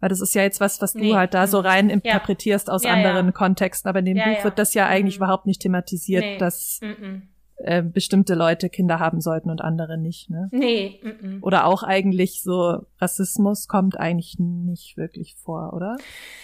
[0.00, 1.10] Weil das ist ja jetzt was, was nee.
[1.10, 2.74] du halt da so rein interpretierst ja.
[2.74, 3.88] aus ja, anderen Kontexten.
[3.88, 5.24] Aber in dem Buch wird das ja eigentlich mhm.
[5.24, 6.38] überhaupt nicht thematisiert, nee.
[6.38, 7.28] dass mhm.
[7.58, 10.30] äh, bestimmte Leute Kinder haben sollten und andere nicht.
[10.30, 10.48] Ne?
[10.50, 11.00] Nee.
[11.02, 11.38] Mhm.
[11.42, 15.96] Oder auch eigentlich so Rassismus kommt eigentlich nicht wirklich vor, oder?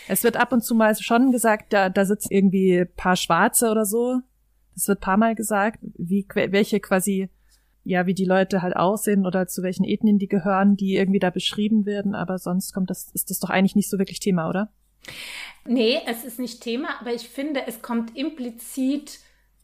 [0.07, 3.85] Es wird ab und zu mal schon gesagt, da, da sitzen irgendwie paar Schwarze oder
[3.85, 4.21] so
[4.77, 7.29] es wird paar Mal gesagt, wie, welche quasi,
[7.85, 11.31] ja, wie die Leute halt aussehen oder zu welchen Ethnien die gehören, die irgendwie da
[11.31, 14.73] beschrieben werden, aber sonst kommt das, ist das doch eigentlich nicht so wirklich Thema, oder?
[15.67, 19.21] Nee, es ist nicht Thema, aber ich finde, es kommt implizit,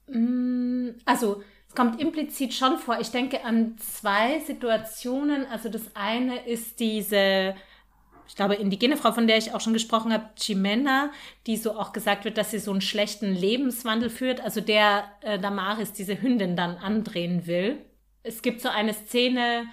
[0.09, 2.99] mh, mm, also es kommt implizit schon vor.
[3.01, 5.47] Ich denke an zwei Situationen.
[5.47, 7.55] Also das eine ist diese
[8.31, 11.11] ich glaube, indigene Frau, von der ich auch schon gesprochen habe, Chimena,
[11.49, 15.41] die so auch gesagt wird, dass sie so einen schlechten Lebenswandel führt, also der äh,
[15.41, 17.85] Damaris diese Hündin dann andrehen will.
[18.23, 19.65] Es gibt so eine Szene,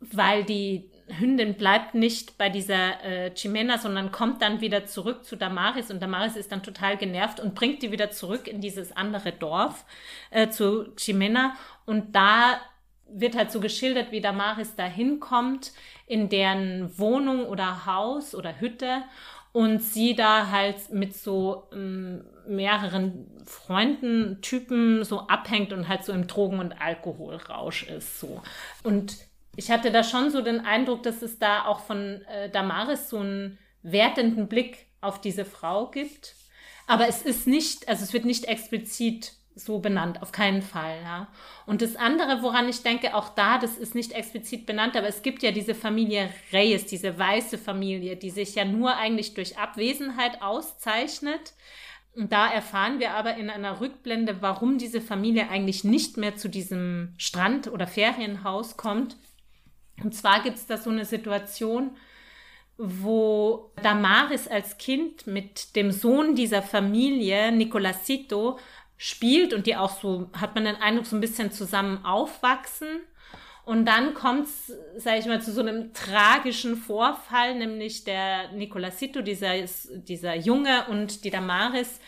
[0.00, 0.90] weil die
[1.20, 6.00] Hündin bleibt nicht bei dieser äh, Chimena, sondern kommt dann wieder zurück zu Damaris und
[6.00, 9.84] Damaris ist dann total genervt und bringt die wieder zurück in dieses andere Dorf
[10.30, 12.58] äh, zu Chimena und da
[13.10, 15.72] wird halt so geschildert, wie Damaris da hinkommt
[16.06, 19.02] in deren Wohnung oder Haus oder Hütte
[19.52, 26.12] und sie da halt mit so ähm, mehreren Freunden, Typen so abhängt und halt so
[26.12, 28.42] im Drogen- und Alkoholrausch ist so.
[28.82, 29.16] Und
[29.56, 33.18] ich hatte da schon so den Eindruck, dass es da auch von äh, Damaris so
[33.18, 36.34] einen wertenden Blick auf diese Frau gibt.
[36.86, 41.00] Aber es ist nicht, also es wird nicht explizit so benannt, auf keinen Fall.
[41.02, 41.28] Ja.
[41.66, 45.22] Und das andere, woran ich denke, auch da, das ist nicht explizit benannt, aber es
[45.22, 50.42] gibt ja diese Familie Reyes, diese weiße Familie, die sich ja nur eigentlich durch Abwesenheit
[50.42, 51.54] auszeichnet.
[52.14, 56.48] Und da erfahren wir aber in einer Rückblende, warum diese Familie eigentlich nicht mehr zu
[56.48, 59.16] diesem Strand- oder Ferienhaus kommt.
[60.02, 61.96] Und zwar gibt es da so eine Situation,
[62.78, 68.58] wo Damaris als Kind mit dem Sohn dieser Familie, Nicolasito,
[68.98, 73.00] spielt und die auch so, hat man den Eindruck, so ein bisschen zusammen aufwachsen.
[73.64, 79.54] Und dann kommt's, sage ich mal, zu so einem tragischen Vorfall, nämlich der Nicolasito, dieser,
[79.92, 82.00] dieser Junge und die Damaris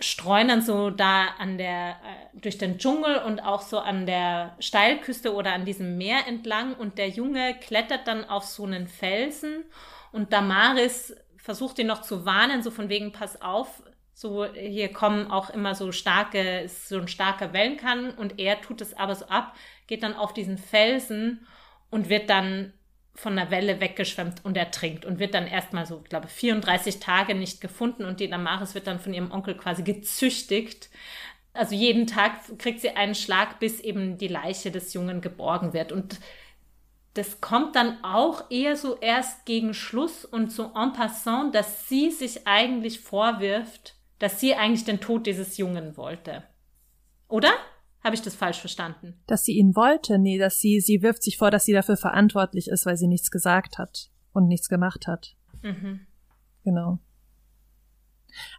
[0.00, 4.56] streuen dann so da an der, äh, durch den Dschungel und auch so an der
[4.60, 9.64] Steilküste oder an diesem Meer entlang und der Junge klettert dann auf so einen Felsen
[10.12, 13.82] und Damaris versucht ihn noch zu warnen, so von wegen, pass auf,
[14.18, 18.92] so, hier kommen auch immer so starke, so ein starker Wellenkang und er tut es
[18.94, 19.54] aber so ab,
[19.86, 21.46] geht dann auf diesen Felsen
[21.88, 22.72] und wird dann
[23.14, 27.60] von der Welle weggeschwemmt und ertrinkt und wird dann erstmal so, glaube 34 Tage nicht
[27.60, 30.90] gefunden und die Damaris wird dann von ihrem Onkel quasi gezüchtigt.
[31.52, 35.92] Also jeden Tag kriegt sie einen Schlag, bis eben die Leiche des Jungen geborgen wird
[35.92, 36.18] und
[37.14, 42.10] das kommt dann auch eher so erst gegen Schluss und so en passant, dass sie
[42.10, 46.42] sich eigentlich vorwirft, dass sie eigentlich den Tod dieses Jungen wollte.
[47.28, 47.50] Oder?
[48.02, 49.20] Habe ich das falsch verstanden?
[49.26, 50.18] Dass sie ihn wollte?
[50.18, 53.30] Nee, dass sie, sie wirft sich vor, dass sie dafür verantwortlich ist, weil sie nichts
[53.30, 55.36] gesagt hat und nichts gemacht hat.
[55.62, 56.00] Mhm.
[56.64, 56.98] Genau.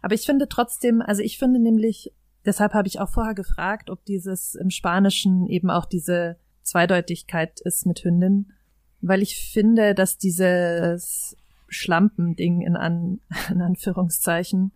[0.02, 2.12] Aber ich finde trotzdem, also ich finde nämlich,
[2.44, 7.86] deshalb habe ich auch vorher gefragt, ob dieses im Spanischen eben auch diese Zweideutigkeit ist
[7.86, 8.52] mit Hündin,
[9.00, 11.36] weil ich finde, dass dieses
[11.68, 13.20] Schlampending in, An
[13.50, 14.72] in Anführungszeichen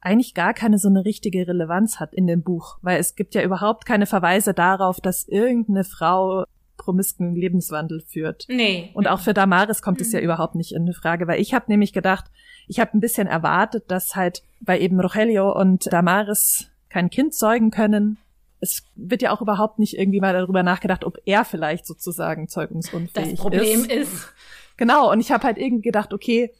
[0.00, 3.42] eigentlich gar keine so eine richtige Relevanz hat in dem Buch, weil es gibt ja
[3.42, 6.44] überhaupt keine Verweise darauf, dass irgendeine Frau
[6.80, 8.46] promisken Lebenswandel führt.
[8.48, 8.90] Nee.
[8.94, 10.06] Und auch für Damaris kommt mhm.
[10.06, 12.24] es ja überhaupt nicht in Frage, weil ich habe nämlich gedacht,
[12.66, 17.70] ich habe ein bisschen erwartet, dass halt, weil eben Rogelio und Damaris kein Kind zeugen
[17.70, 18.16] können.
[18.60, 23.26] Es wird ja auch überhaupt nicht irgendwie mal darüber nachgedacht, ob er vielleicht sozusagen zeugungsunfähig
[23.26, 23.32] ist.
[23.32, 23.90] Das Problem ist.
[23.90, 24.32] ist.
[24.76, 26.54] Genau, und ich habe halt irgendwie gedacht, okay,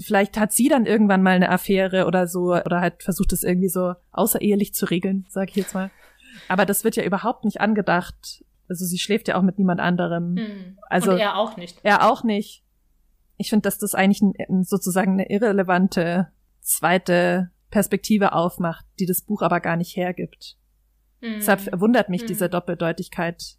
[0.00, 3.68] vielleicht hat sie dann irgendwann mal eine Affäre oder so oder halt versucht es irgendwie
[3.68, 5.90] so außerehelich zu regeln, sag ich jetzt mal.
[6.48, 8.44] Aber das wird ja überhaupt nicht angedacht.
[8.68, 10.34] Also sie schläft ja auch mit niemand anderem.
[10.34, 10.78] Mhm.
[10.88, 11.78] Also Und er auch nicht.
[11.82, 12.64] Er auch nicht.
[13.36, 16.28] Ich finde, dass das eigentlich ein, sozusagen eine irrelevante
[16.60, 20.56] zweite Perspektive aufmacht, die das Buch aber gar nicht hergibt.
[21.20, 21.34] Mhm.
[21.36, 22.26] Deshalb wundert mich mhm.
[22.28, 23.56] diese Doppeldeutigkeit,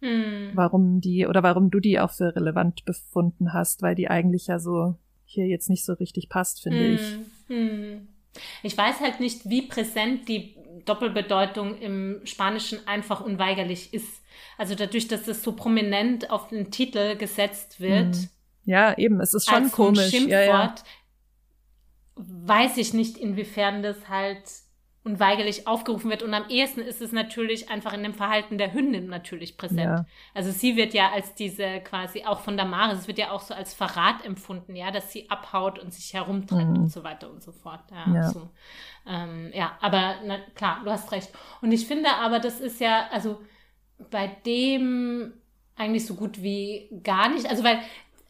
[0.00, 0.50] mhm.
[0.54, 4.58] warum die oder warum du die auch für relevant befunden hast, weil die eigentlich ja
[4.58, 4.96] so
[5.32, 7.00] hier jetzt nicht so richtig passt, finde ich.
[7.00, 8.08] Hm, hm.
[8.62, 14.22] Ich weiß halt nicht, wie präsent die Doppelbedeutung im Spanischen einfach unweigerlich ist.
[14.56, 18.16] Also dadurch, dass es so prominent auf den Titel gesetzt wird.
[18.16, 18.28] Hm.
[18.64, 20.10] Ja, eben, es ist schon komisch.
[20.10, 20.74] Schimpfwort, ja, ja.
[22.16, 24.44] weiß ich nicht, inwiefern das halt
[25.04, 26.22] unweigerlich aufgerufen wird.
[26.22, 29.80] Und am ehesten ist es natürlich einfach in dem Verhalten der Hündin natürlich präsent.
[29.80, 30.06] Ja.
[30.32, 33.40] Also sie wird ja als diese quasi auch von der Maris, es wird ja auch
[33.40, 36.84] so als Verrat empfunden, ja, dass sie abhaut und sich herumtrennt mhm.
[36.84, 37.80] und so weiter und so fort.
[37.90, 38.28] Ja, ja.
[38.30, 38.48] So.
[39.06, 41.30] Ähm, ja aber na, klar, du hast recht.
[41.60, 43.40] Und ich finde aber, das ist ja, also
[44.10, 45.32] bei dem
[45.74, 47.46] eigentlich so gut wie gar nicht.
[47.50, 47.80] Also weil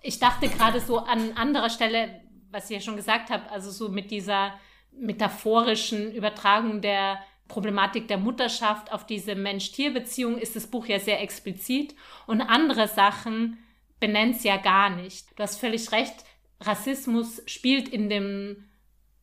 [0.00, 3.90] ich dachte gerade so an anderer Stelle, was ich ja schon gesagt habe, also so
[3.90, 4.54] mit dieser
[4.92, 11.94] metaphorischen Übertragung der Problematik der Mutterschaft auf diese Mensch-Tier-Beziehung ist das Buch ja sehr explizit
[12.26, 13.58] und andere Sachen
[14.00, 15.38] benennt es ja gar nicht.
[15.38, 16.24] Du hast völlig recht,
[16.60, 18.68] Rassismus spielt in dem,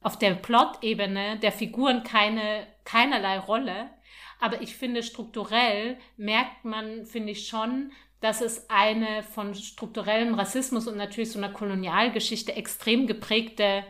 [0.01, 3.89] auf der Plot-Ebene der Figuren keine, keinerlei Rolle.
[4.39, 10.87] Aber ich finde, strukturell merkt man, finde ich schon, dass es eine von strukturellem Rassismus
[10.87, 13.83] und natürlich so einer Kolonialgeschichte extrem geprägte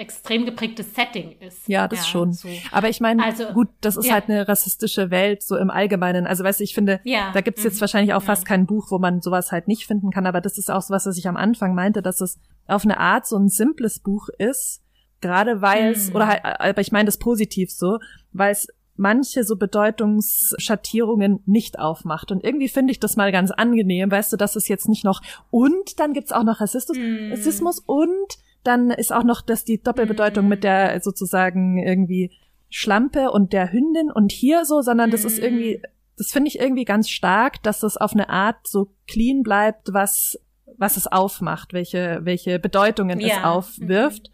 [0.00, 1.68] extrem geprägtes Setting ist.
[1.68, 2.32] Ja, das ja, schon.
[2.32, 2.48] So.
[2.72, 4.14] Aber ich meine, also, gut, das ist ja.
[4.14, 6.26] halt eine rassistische Welt, so im Allgemeinen.
[6.26, 7.30] Also weißt du, ich finde, ja.
[7.32, 7.80] da gibt's jetzt mhm.
[7.82, 10.26] wahrscheinlich auch fast kein Buch, wo man sowas halt nicht finden kann.
[10.26, 12.98] Aber das ist auch so was, was ich am Anfang meinte, dass es auf eine
[12.98, 14.82] Art so ein simples Buch ist,
[15.20, 16.16] gerade weil es, mhm.
[16.16, 17.98] oder halt, aber ich meine das positiv so,
[18.32, 22.30] weil es manche so Bedeutungsschattierungen nicht aufmacht.
[22.30, 25.22] Und irgendwie finde ich das mal ganz angenehm, weißt du, dass es jetzt nicht noch
[25.50, 27.32] und dann gibt's auch noch Rassismus, mm.
[27.32, 32.30] Rassismus und dann ist auch noch das die Doppelbedeutung mit der sozusagen irgendwie
[32.68, 35.82] Schlampe und der Hündin und hier so, sondern das ist irgendwie,
[36.16, 40.38] das finde ich irgendwie ganz stark, dass das auf eine Art so clean bleibt, was,
[40.76, 43.28] was es aufmacht, welche, welche Bedeutungen ja.
[43.28, 44.30] es aufwirft.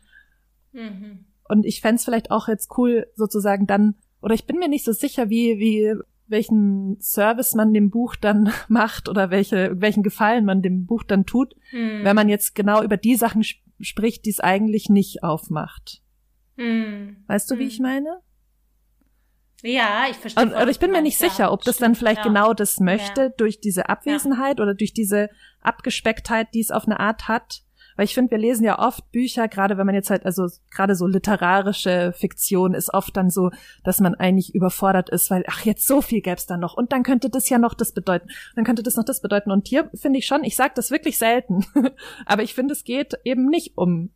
[0.73, 0.81] Mhm.
[0.81, 1.25] Mhm.
[1.49, 4.93] Und ich fände vielleicht auch jetzt cool, sozusagen dann, oder ich bin mir nicht so
[4.93, 5.95] sicher, wie, wie,
[6.27, 11.25] welchen Service man dem Buch dann macht oder welche, welchen Gefallen man dem Buch dann
[11.25, 12.01] tut, mhm.
[12.03, 13.45] wenn man jetzt genau über die Sachen
[13.81, 16.03] spricht, die es eigentlich nicht aufmacht.
[16.57, 17.17] Mm.
[17.27, 17.69] Weißt du, wie mm.
[17.69, 18.21] ich meine?
[19.63, 20.45] Ja, ich verstehe.
[20.45, 22.25] Und, aber ich bin mir nicht ja, sicher, ob das dann vielleicht ja.
[22.25, 23.29] genau das möchte, ja.
[23.31, 27.63] durch diese Abwesenheit oder durch diese Abgespecktheit, die es auf eine Art hat.
[27.97, 30.95] Weil ich finde, wir lesen ja oft Bücher, gerade wenn man jetzt halt, also gerade
[30.95, 33.51] so literarische Fiktion ist oft dann so,
[33.85, 36.75] dass man eigentlich überfordert ist, weil, ach, jetzt so viel gäbe es dann noch.
[36.75, 38.29] Und dann könnte das ja noch das bedeuten.
[38.55, 39.51] Dann könnte das noch das bedeuten.
[39.51, 41.65] Und hier finde ich schon, ich sage das wirklich selten.
[42.27, 44.11] Aber ich finde, es geht eben nicht um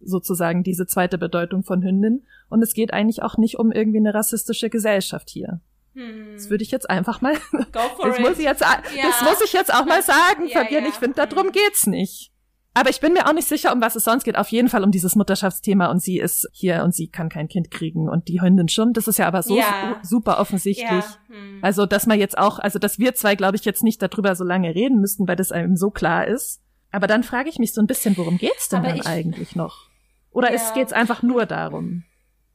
[0.00, 2.26] sozusagen diese zweite Bedeutung von Hündin.
[2.48, 5.60] Und es geht eigentlich auch nicht um irgendwie eine rassistische Gesellschaft hier.
[5.94, 6.32] Hm.
[6.34, 7.34] Das würde ich jetzt einfach mal.
[7.72, 8.24] Go for das it.
[8.24, 8.82] muss ich jetzt, ja.
[9.02, 10.84] das muss ich jetzt auch mal sagen, ja, Fabian.
[10.84, 10.90] Ja.
[10.90, 11.52] Ich finde, darum hm.
[11.52, 12.32] geht's nicht.
[12.76, 14.36] Aber ich bin mir auch nicht sicher, um was es sonst geht.
[14.36, 17.70] Auf jeden Fall um dieses Mutterschaftsthema und sie ist hier und sie kann kein Kind
[17.70, 18.92] kriegen und die Hündin schon.
[18.92, 19.98] Das ist ja aber so ja.
[20.02, 20.86] super offensichtlich.
[20.90, 21.16] Ja.
[21.28, 21.60] Hm.
[21.62, 24.44] Also, dass man jetzt auch, also, dass wir zwei, glaube ich, jetzt nicht darüber so
[24.44, 26.60] lange reden müssten, weil das einem so klar ist.
[26.90, 29.88] Aber dann frage ich mich so ein bisschen, worum geht's denn aber dann eigentlich noch?
[30.30, 30.60] Oder ja.
[30.74, 32.04] geht's einfach nur darum?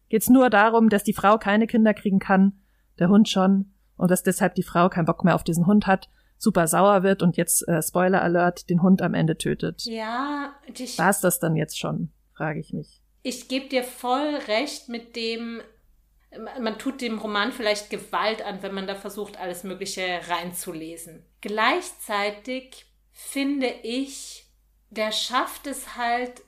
[0.09, 2.61] Geht's nur darum, dass die Frau keine Kinder kriegen kann,
[2.99, 6.09] der Hund schon, und dass deshalb die Frau keinen Bock mehr auf diesen Hund hat
[6.41, 9.83] super sauer wird und jetzt äh, Spoiler Alert den Hund am Ende tötet.
[9.85, 10.55] Ja,
[10.97, 12.99] war es das dann jetzt schon, frage ich mich.
[13.21, 15.61] Ich gebe dir voll recht mit dem,
[16.59, 21.23] man tut dem Roman vielleicht Gewalt an, wenn man da versucht, alles Mögliche reinzulesen.
[21.41, 24.47] Gleichzeitig finde ich,
[24.89, 26.41] der schafft es halt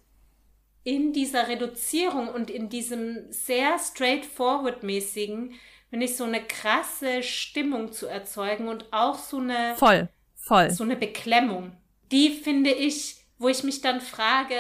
[0.84, 5.52] in dieser Reduzierung und in diesem sehr straightforward-mäßigen
[5.94, 9.76] finde ich, so eine krasse Stimmung zu erzeugen und auch so eine.
[9.76, 10.72] Voll, voll.
[10.72, 11.78] So eine Beklemmung.
[12.12, 14.56] Die finde ich, wo ich mich dann frage,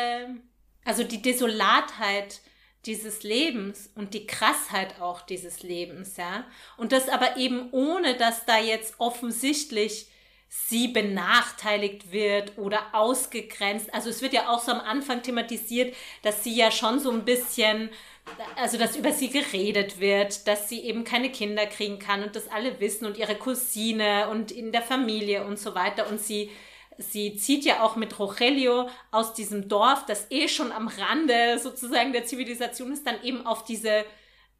[0.86, 2.41] also die Desolatheit
[2.86, 6.45] dieses Lebens und die Krassheit auch dieses Lebens, ja.
[6.77, 10.05] Und das aber eben ohne, dass da jetzt offensichtlich
[10.49, 13.91] sie benachteiligt wird oder ausgegrenzt.
[13.91, 17.25] Also es wird ja auch so am Anfang thematisiert, dass sie ja schon so ein
[17.25, 17.89] bisschen
[18.55, 22.47] also dass über sie geredet wird, dass sie eben keine Kinder kriegen kann und das
[22.47, 26.09] alle wissen und ihre Cousine und in der Familie und so weiter.
[26.09, 26.49] Und sie
[26.97, 32.13] sie zieht ja auch mit Rogelio aus diesem Dorf, das eh schon am Rande sozusagen
[32.13, 34.05] der Zivilisation ist, dann eben auf diese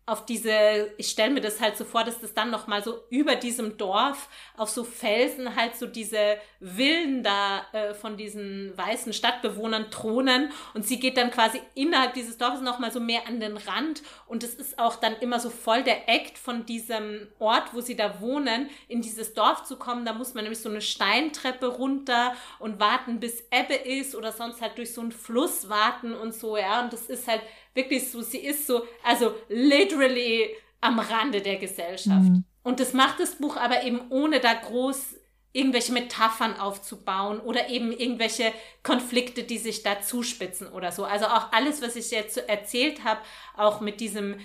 [0.06, 3.36] auf diese, ich stelle mir das halt so vor, dass das dann nochmal so über
[3.36, 4.28] diesem Dorf
[4.58, 10.86] auf so Felsen halt so diese Villen da äh, von diesen weißen Stadtbewohnern thronen und
[10.86, 14.56] sie geht dann quasi innerhalb dieses Dorfes nochmal so mehr an den Rand und es
[14.56, 18.70] ist auch dann immer so voll der Act von diesem Ort, wo sie da wohnen,
[18.90, 20.06] in dieses Dorf zu kommen.
[20.06, 24.62] Da muss man nämlich so eine Steintreppe runter und warten, bis Ebbe ist oder sonst
[24.62, 27.42] halt durch so einen Fluss warten und so, ja, und das ist halt
[27.74, 30.50] wirklich so, sie ist so, also literally
[30.82, 32.30] am Rande der Gesellschaft.
[32.30, 32.44] Mhm.
[32.64, 35.16] Und das macht das Buch aber eben ohne da groß
[35.54, 38.52] irgendwelche Metaphern aufzubauen oder eben irgendwelche
[38.82, 41.06] Konflikte, die sich da zuspitzen oder so.
[41.06, 43.22] Also auch alles, was ich jetzt erzählt habe,
[43.56, 44.40] auch mit diesem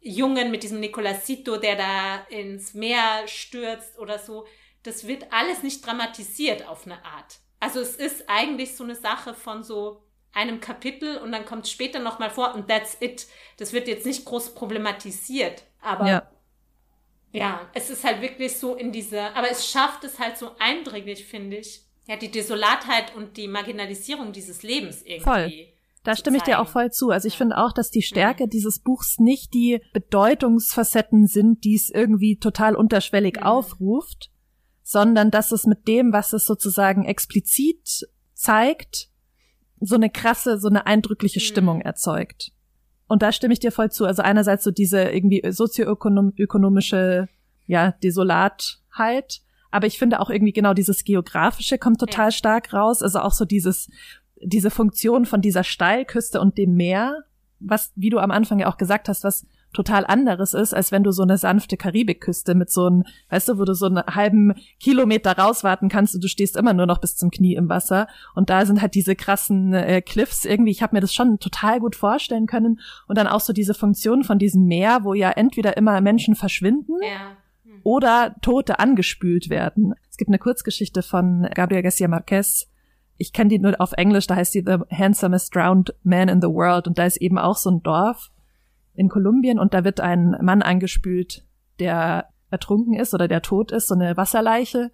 [0.00, 4.46] Jungen, mit diesem Nicolasito, der da ins Meer stürzt oder so,
[4.84, 7.38] das wird alles nicht dramatisiert auf eine Art.
[7.60, 10.02] Also es ist eigentlich so eine Sache von so
[10.32, 13.26] einem Kapitel und dann kommt es später nochmal vor und that's it.
[13.58, 16.22] Das wird jetzt nicht groß problematisiert, aber ja.
[17.32, 21.26] ja, es ist halt wirklich so in dieser, aber es schafft es halt so eindringlich,
[21.26, 21.82] finde ich.
[22.08, 25.22] Ja, die Desolatheit und die Marginalisierung dieses Lebens irgendwie.
[25.22, 25.52] Voll.
[26.02, 27.10] Da stimme ich dir auch voll zu.
[27.10, 28.50] Also ich finde auch, dass die Stärke mhm.
[28.50, 33.42] dieses Buchs nicht die Bedeutungsfacetten sind, die es irgendwie total unterschwellig mhm.
[33.44, 34.30] aufruft,
[34.82, 39.11] sondern dass es mit dem, was es sozusagen explizit zeigt,
[39.82, 41.44] so eine krasse, so eine eindrückliche mhm.
[41.44, 42.52] Stimmung erzeugt.
[43.08, 44.06] Und da stimme ich dir voll zu.
[44.06, 47.28] Also einerseits so diese irgendwie sozioökonomische,
[47.66, 49.40] ja, Desolatheit.
[49.70, 52.32] Aber ich finde auch irgendwie genau dieses Geografische kommt total ja.
[52.32, 53.02] stark raus.
[53.02, 53.90] Also auch so dieses,
[54.40, 57.24] diese Funktion von dieser Steilküste und dem Meer,
[57.60, 61.02] was, wie du am Anfang ja auch gesagt hast, was total anderes ist, als wenn
[61.02, 64.54] du so eine sanfte Karibikküste mit so einem, weißt du, wo du so einen halben
[64.80, 68.06] Kilometer rauswarten kannst und du stehst immer nur noch bis zum Knie im Wasser.
[68.34, 70.70] Und da sind halt diese krassen äh, Cliffs irgendwie.
[70.70, 72.80] Ich habe mir das schon total gut vorstellen können.
[73.06, 76.94] Und dann auch so diese Funktion von diesem Meer, wo ja entweder immer Menschen verschwinden.
[77.02, 77.80] Ja hm.
[77.84, 79.94] oder Tote angespült werden.
[80.10, 82.68] Es gibt eine Kurzgeschichte von Gabriel Garcia Marquez.
[83.18, 86.48] Ich kenne die nur auf Englisch, da heißt die The Handsomest Drowned Man in the
[86.48, 88.31] World und da ist eben auch so ein Dorf
[88.94, 91.44] in Kolumbien und da wird ein Mann angespült,
[91.78, 94.90] der ertrunken ist oder der tot ist, so eine Wasserleiche.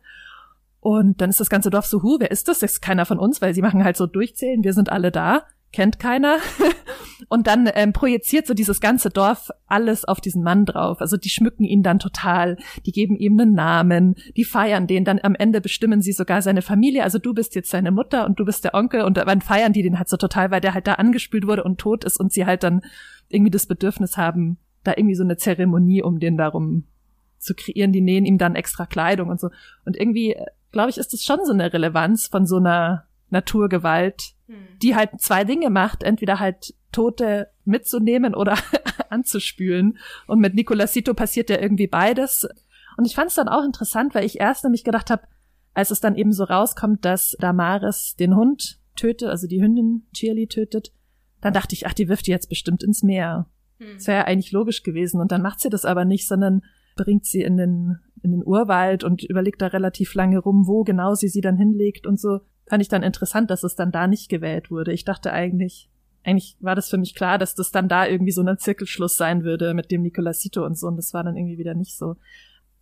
[0.81, 2.61] Und dann ist das ganze Dorf so, hu, wer ist das?
[2.61, 5.43] Das ist keiner von uns, weil sie machen halt so durchzählen, wir sind alle da
[5.73, 6.39] kennt keiner.
[7.29, 11.01] Und dann ähm, projiziert so dieses ganze Dorf alles auf diesen Mann drauf.
[11.01, 12.57] Also die schmücken ihn dann total,
[12.87, 16.63] die geben ihm einen Namen, die feiern den, dann am Ende bestimmen sie sogar seine
[16.63, 17.03] Familie.
[17.03, 19.83] Also du bist jetzt seine Mutter und du bist der Onkel und dann feiern die
[19.83, 22.47] den halt so total, weil der halt da angespült wurde und tot ist und sie
[22.47, 22.83] halt dann
[23.29, 26.85] irgendwie das Bedürfnis haben, da irgendwie so eine Zeremonie um den darum
[27.39, 27.93] zu kreieren.
[27.93, 29.51] Die nähen ihm dann extra Kleidung und so.
[29.85, 34.33] Und irgendwie, äh, glaube ich, ist das schon so eine Relevanz von so einer Naturgewalt,
[34.49, 34.79] hm.
[34.83, 38.57] die halt zwei Dinge macht, entweder halt Tote mitzunehmen oder
[39.11, 39.99] anzuspülen.
[40.27, 42.49] Und mit Nicolasito passiert ja irgendwie beides.
[42.97, 45.23] Und ich fand es dann auch interessant, weil ich erst nämlich gedacht habe,
[45.75, 50.49] als es dann eben so rauskommt, dass Damaris den Hund tötet, also die Hündin Shirley
[50.49, 50.93] tötet,
[51.41, 53.47] dann dachte ich, ach, die wirft die jetzt bestimmt ins Meer.
[53.79, 53.95] Hm.
[53.95, 55.21] Das wäre ja eigentlich logisch gewesen.
[55.21, 56.63] Und dann macht sie das aber nicht, sondern
[56.97, 61.15] bringt sie in den, in den Urwald und überlegt da relativ lange rum, wo genau
[61.15, 64.29] sie sie dann hinlegt und so fand ich dann interessant, dass es dann da nicht
[64.29, 64.93] gewählt wurde.
[64.93, 65.91] Ich dachte eigentlich,
[66.25, 69.45] eigentlich war das für mich klar, dass das dann da irgendwie so ein Zirkelschluss sein
[69.45, 70.87] würde mit dem Nicolasito und so.
[70.87, 72.17] Und das war dann irgendwie wieder nicht so.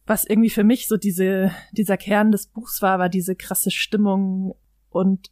[0.07, 4.57] Was irgendwie für mich so diese, dieser Kern des Buchs war, war diese krasse Stimmung.
[4.91, 5.31] Und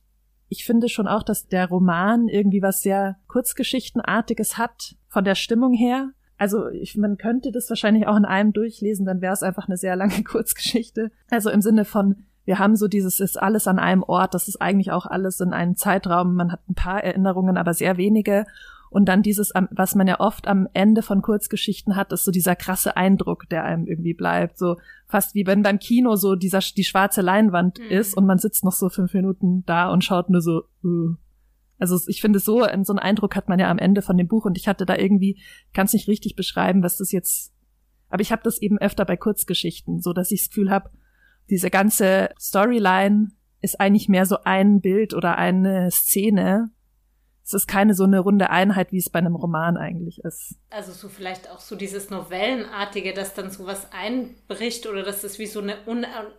[0.49, 5.73] ich finde schon auch, dass der Roman irgendwie was sehr Kurzgeschichtenartiges hat, von der Stimmung
[5.73, 6.11] her.
[6.37, 9.77] Also ich, man könnte das wahrscheinlich auch in einem durchlesen, dann wäre es einfach eine
[9.77, 11.11] sehr lange Kurzgeschichte.
[11.31, 14.61] Also im Sinne von, wir haben so dieses, ist alles an einem Ort, das ist
[14.61, 18.47] eigentlich auch alles in einem Zeitraum, man hat ein paar Erinnerungen, aber sehr wenige.
[18.91, 22.55] Und dann dieses, was man ja oft am Ende von Kurzgeschichten hat, ist so dieser
[22.55, 24.57] krasse Eindruck, der einem irgendwie bleibt.
[24.57, 24.77] So
[25.09, 27.87] fast wie wenn beim Kino so dieser, die schwarze Leinwand mhm.
[27.87, 31.17] ist und man sitzt noch so fünf Minuten da und schaut nur so, uh.
[31.77, 34.45] Also ich finde so, so einen Eindruck hat man ja am Ende von dem Buch
[34.45, 35.43] und ich hatte da irgendwie,
[35.73, 37.53] kann es nicht richtig beschreiben, was das jetzt,
[38.11, 40.91] aber ich habe das eben öfter bei Kurzgeschichten, so dass ich das Gefühl habe,
[41.51, 43.29] diese ganze Storyline
[43.61, 46.71] ist eigentlich mehr so ein Bild oder eine Szene.
[47.47, 50.57] Es ist keine so eine runde Einheit, wie es bei einem Roman eigentlich ist.
[50.71, 55.47] Also so vielleicht auch so dieses Novellenartige, dass dann sowas einbricht oder dass es wie
[55.47, 55.77] so eine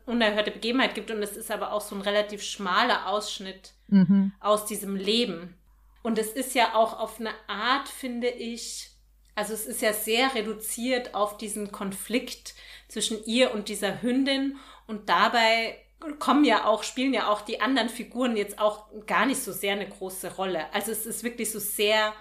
[0.06, 4.32] unerhörte Begebenheit gibt und es ist aber auch so ein relativ schmaler Ausschnitt mhm.
[4.40, 5.54] aus diesem Leben.
[6.02, 8.92] Und es ist ja auch auf eine Art, finde ich,
[9.36, 12.56] Also es ist ja sehr reduziert auf diesen Konflikt
[12.88, 14.58] zwischen ihr und dieser Hündin
[14.88, 15.78] und dabei
[16.20, 19.74] kommen ja auch, spielen ja auch die anderen Figuren jetzt auch gar nicht so sehr
[19.74, 20.72] eine große Rolle.
[20.74, 22.14] Also es ist wirklich so sehr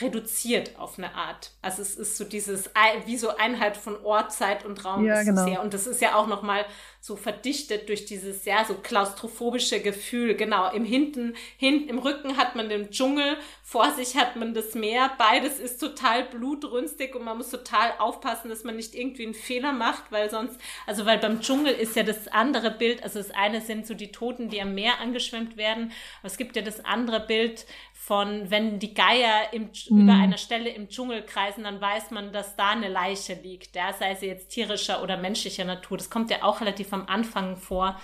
[0.00, 1.52] reduziert auf eine Art.
[1.62, 2.70] Also es ist so dieses,
[3.06, 5.44] wie so Einheit von Ort, Zeit und Raum ja, ist genau.
[5.44, 5.62] sehr.
[5.62, 6.64] Und das ist ja auch nochmal
[7.00, 10.34] so verdichtet durch dieses, ja, so klaustrophobische Gefühl.
[10.36, 14.74] Genau, im Hinten, hinten, im Rücken hat man den Dschungel, vor sich hat man das
[14.74, 15.10] Meer.
[15.18, 19.72] Beides ist total blutrünstig und man muss total aufpassen, dass man nicht irgendwie einen Fehler
[19.72, 23.60] macht, weil sonst, also weil beim Dschungel ist ja das andere Bild, also das eine
[23.60, 27.20] sind so die Toten, die am Meer angeschwemmt werden, aber es gibt ja das andere
[27.20, 27.66] Bild
[28.06, 30.02] von, wenn die Geier im, mhm.
[30.02, 33.94] über einer Stelle im Dschungel kreisen, dann weiß man, dass da eine Leiche liegt, ja,
[33.94, 35.96] sei sie jetzt tierischer oder menschlicher Natur.
[35.96, 37.98] Das kommt ja auch relativ am Anfang vor,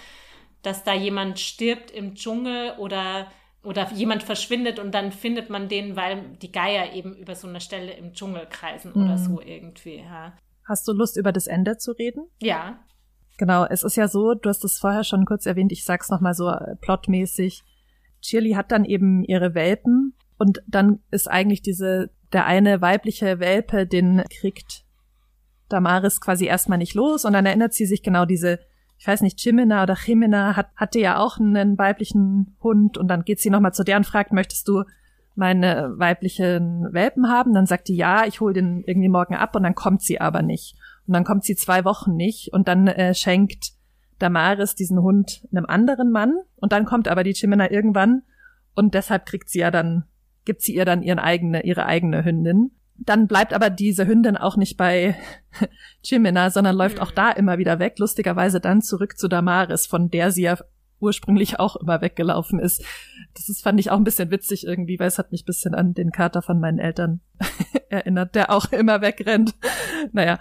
[0.62, 3.26] dass da jemand stirbt im Dschungel oder,
[3.62, 7.61] oder jemand verschwindet und dann findet man den, weil die Geier eben über so eine
[7.61, 9.05] Stelle im Dschungel kreisen mhm.
[9.05, 9.98] oder so irgendwie.
[9.98, 10.32] Ja.
[10.66, 12.26] Hast du Lust, über das Ende zu reden?
[12.40, 12.78] Ja.
[13.36, 16.32] Genau, es ist ja so, du hast es vorher schon kurz erwähnt, ich sag's nochmal
[16.32, 17.64] so äh, plotmäßig.
[18.20, 23.86] Shirley hat dann eben ihre Welpen und dann ist eigentlich diese, der eine weibliche Welpe,
[23.86, 24.84] den kriegt
[25.68, 28.58] Damaris quasi erstmal nicht los und dann erinnert sie sich genau diese
[29.00, 33.24] ich weiß nicht, Chimena oder Chimena hat, hatte ja auch einen weiblichen Hund und dann
[33.24, 34.84] geht sie nochmal zu der und fragt, möchtest du
[35.34, 37.54] meine weiblichen Welpen haben?
[37.54, 40.42] Dann sagt die ja, ich hole den irgendwie morgen ab und dann kommt sie aber
[40.42, 40.76] nicht.
[41.06, 43.70] Und dann kommt sie zwei Wochen nicht und dann äh, schenkt
[44.20, 48.22] Damaris diesen Hund einem anderen Mann und dann kommt aber die Chimena irgendwann
[48.74, 50.04] und deshalb kriegt sie ja dann,
[50.44, 52.70] gibt sie ihr dann ihren eigene, ihre eigene Hündin.
[52.96, 55.16] Dann bleibt aber diese Hündin auch nicht bei
[56.04, 57.02] Chimena, sondern läuft mhm.
[57.02, 57.98] auch da immer wieder weg.
[57.98, 60.58] Lustigerweise dann zurück zu Damaris, von der sie ja
[61.00, 62.84] ursprünglich auch immer weggelaufen ist.
[63.34, 65.74] Das ist, fand ich auch ein bisschen witzig irgendwie, weil es hat mich ein bisschen
[65.74, 67.20] an den Kater von meinen Eltern
[67.88, 69.54] erinnert, der auch immer wegrennt.
[70.12, 70.38] Naja.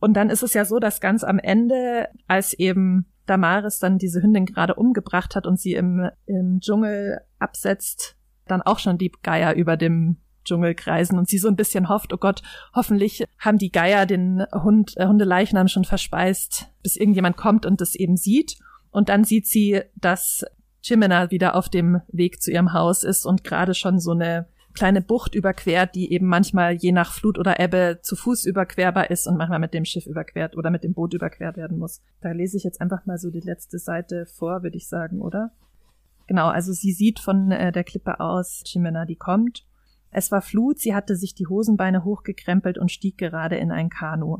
[0.00, 4.22] Und dann ist es ja so, dass ganz am Ende, als eben Damaris dann diese
[4.22, 8.16] Hündin gerade umgebracht hat und sie im, im Dschungel absetzt,
[8.48, 12.12] dann auch schon die Geier über dem Dschungel kreisen und sie so ein bisschen hofft,
[12.12, 12.42] oh Gott,
[12.74, 17.94] hoffentlich haben die Geier den Hund, äh, Hundeleichnam schon verspeist, bis irgendjemand kommt und das
[17.94, 18.56] eben sieht.
[18.90, 20.44] Und dann sieht sie, dass
[20.82, 25.00] Chimena wieder auf dem Weg zu ihrem Haus ist und gerade schon so eine kleine
[25.00, 29.36] Bucht überquert, die eben manchmal je nach Flut oder Ebbe zu Fuß überquerbar ist und
[29.36, 32.02] manchmal mit dem Schiff überquert oder mit dem Boot überquert werden muss.
[32.20, 35.52] Da lese ich jetzt einfach mal so die letzte Seite vor, würde ich sagen, oder?
[36.26, 39.64] Genau, also sie sieht von äh, der Klippe aus Chimena, die kommt
[40.10, 44.38] es war Flut, sie hatte sich die Hosenbeine hochgekrempelt und stieg gerade in ein Kanu.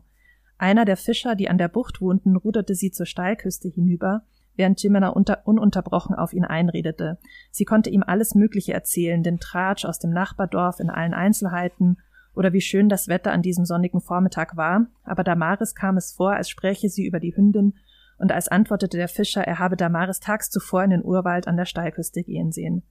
[0.58, 4.24] Einer der Fischer, die an der Bucht wohnten, ruderte sie zur Steilküste hinüber,
[4.60, 7.16] während Jimena unter, ununterbrochen auf ihn einredete.
[7.50, 11.96] Sie konnte ihm alles Mögliche erzählen, den Tratsch aus dem Nachbardorf in allen Einzelheiten
[12.34, 16.34] oder wie schön das Wetter an diesem sonnigen Vormittag war, aber Damaris kam es vor,
[16.34, 17.72] als spräche sie über die Hündin,
[18.18, 21.64] und als antwortete der Fischer, er habe Damaris tags zuvor in den Urwald an der
[21.64, 22.82] Steilküste gehen sehen.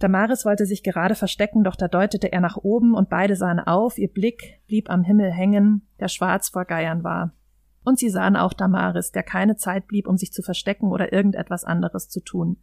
[0.00, 3.96] Damaris wollte sich gerade verstecken, doch da deutete er nach oben und beide sahen auf,
[3.96, 7.32] ihr Blick blieb am Himmel hängen, der schwarz vor Geiern war.
[7.84, 11.64] Und sie sahen auch Damaris, der keine Zeit blieb, um sich zu verstecken oder irgendetwas
[11.64, 12.58] anderes zu tun.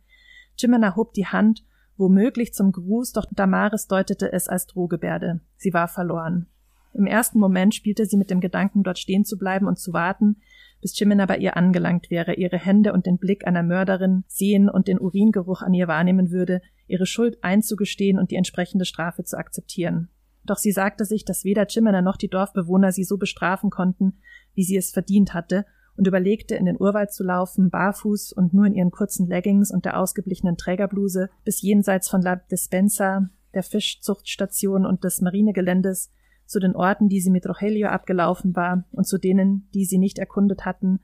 [0.57, 1.63] Jimena hob die Hand,
[1.97, 5.41] womöglich zum Gruß, doch Damaris deutete es als Drohgebärde.
[5.55, 6.47] Sie war verloren.
[6.93, 10.37] Im ersten Moment spielte sie mit dem Gedanken, dort stehen zu bleiben und zu warten,
[10.81, 14.87] bis Jimena bei ihr angelangt wäre, ihre Hände und den Blick einer Mörderin sehen und
[14.87, 20.09] den Uringeruch an ihr wahrnehmen würde, ihre Schuld einzugestehen und die entsprechende Strafe zu akzeptieren.
[20.43, 24.19] Doch sie sagte sich, dass weder Jimena noch die Dorfbewohner sie so bestrafen konnten,
[24.57, 28.65] wie sie es verdient hatte, und überlegte, in den Urwald zu laufen, barfuß und nur
[28.65, 34.85] in ihren kurzen Leggings und der ausgeblichenen Trägerbluse, bis jenseits von La Despensa, der Fischzuchtstation
[34.85, 36.11] und des Marinegeländes,
[36.45, 40.19] zu den Orten, die sie mit Rogelio abgelaufen war, und zu denen, die sie nicht
[40.19, 40.99] erkundet hatten,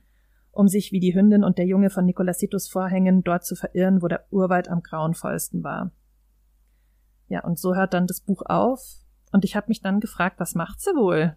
[0.52, 4.08] um sich wie die Hündin und der Junge von Nicolasitos Vorhängen dort zu verirren, wo
[4.08, 5.92] der Urwald am grauenvollsten war.
[7.28, 9.03] Ja, und so hört dann das Buch auf,
[9.34, 11.36] und ich habe mich dann gefragt, was macht sie wohl?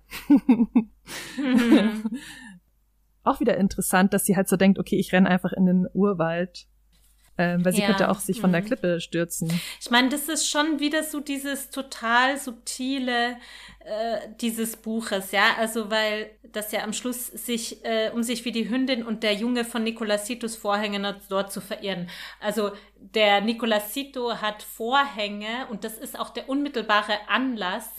[1.36, 2.04] mhm.
[3.24, 6.68] Auch wieder interessant, dass sie halt so denkt, okay, ich renne einfach in den Urwald
[7.38, 7.88] ähm, weil sie ja.
[7.88, 8.66] könnte auch sich von der mhm.
[8.66, 9.52] Klippe stürzen.
[9.80, 13.38] Ich meine, das ist schon wieder so dieses total subtile
[13.88, 18.52] äh, dieses Buches, ja, also weil das ja am Schluss sich äh, um sich wie
[18.52, 22.10] die Hündin und der Junge von Nicolasitos Vorhänge dort zu verirren.
[22.42, 27.90] Also der Nicolasito hat Vorhänge und das ist auch der unmittelbare Anlass,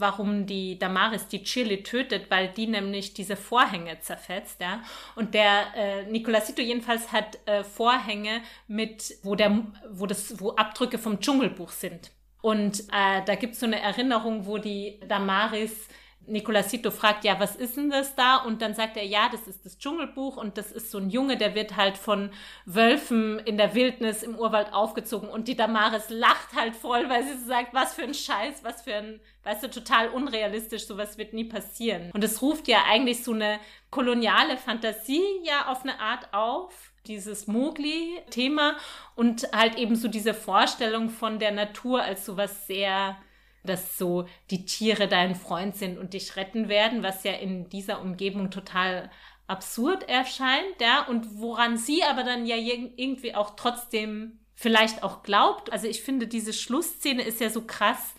[0.00, 4.82] warum die Damaris die Chili tötet, weil die nämlich diese Vorhänge zerfetzt, ja.
[5.14, 10.98] Und der äh, Nicolasito jedenfalls hat äh, Vorhänge mit, wo der, wo das, wo Abdrücke
[10.98, 12.10] vom Dschungelbuch sind.
[12.42, 15.88] Und äh, da gibt's so eine Erinnerung, wo die Damaris
[16.26, 18.36] Nicolasito fragt, ja, was ist denn das da?
[18.36, 21.36] Und dann sagt er, ja, das ist das Dschungelbuch und das ist so ein Junge,
[21.36, 22.30] der wird halt von
[22.66, 27.38] Wölfen in der Wildnis im Urwald aufgezogen und die Damaris lacht halt voll, weil sie
[27.38, 31.32] so sagt, was für ein Scheiß, was für ein, weißt du, total unrealistisch, sowas wird
[31.32, 32.10] nie passieren.
[32.12, 33.58] Und es ruft ja eigentlich so eine
[33.90, 38.76] koloniale Fantasie ja auf eine Art auf dieses Mowgli-Thema
[39.16, 43.16] und halt eben so diese Vorstellung von der Natur als sowas sehr
[43.62, 48.00] dass so die Tiere dein Freund sind und dich retten werden, was ja in dieser
[48.00, 49.10] Umgebung total
[49.46, 55.72] absurd erscheint, ja, und woran sie aber dann ja irgendwie auch trotzdem vielleicht auch glaubt.
[55.72, 58.14] Also ich finde, diese Schlussszene ist ja so krass.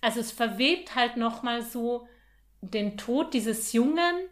[0.00, 2.06] Also es verwebt halt nochmal so
[2.60, 4.28] den Tod dieses Jungen,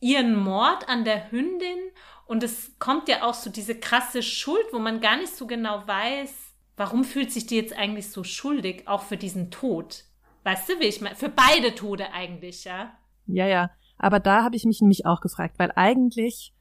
[0.00, 1.78] ihren Mord an der Hündin
[2.26, 5.86] und es kommt ja auch so diese krasse Schuld, wo man gar nicht so genau
[5.86, 6.45] weiß,
[6.76, 10.04] warum fühlt sich die jetzt eigentlich so schuldig, auch für diesen Tod.
[10.44, 11.16] Weißt du, wie ich meine?
[11.16, 12.92] Für beide Tode eigentlich, ja.
[13.26, 13.70] Ja, ja.
[13.98, 16.52] Aber da habe ich mich nämlich auch gefragt, weil eigentlich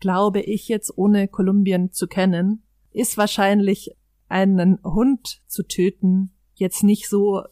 [0.00, 2.62] glaube ich jetzt, ohne Kolumbien zu kennen,
[2.92, 3.96] ist wahrscheinlich
[4.28, 7.42] einen Hund zu töten jetzt nicht so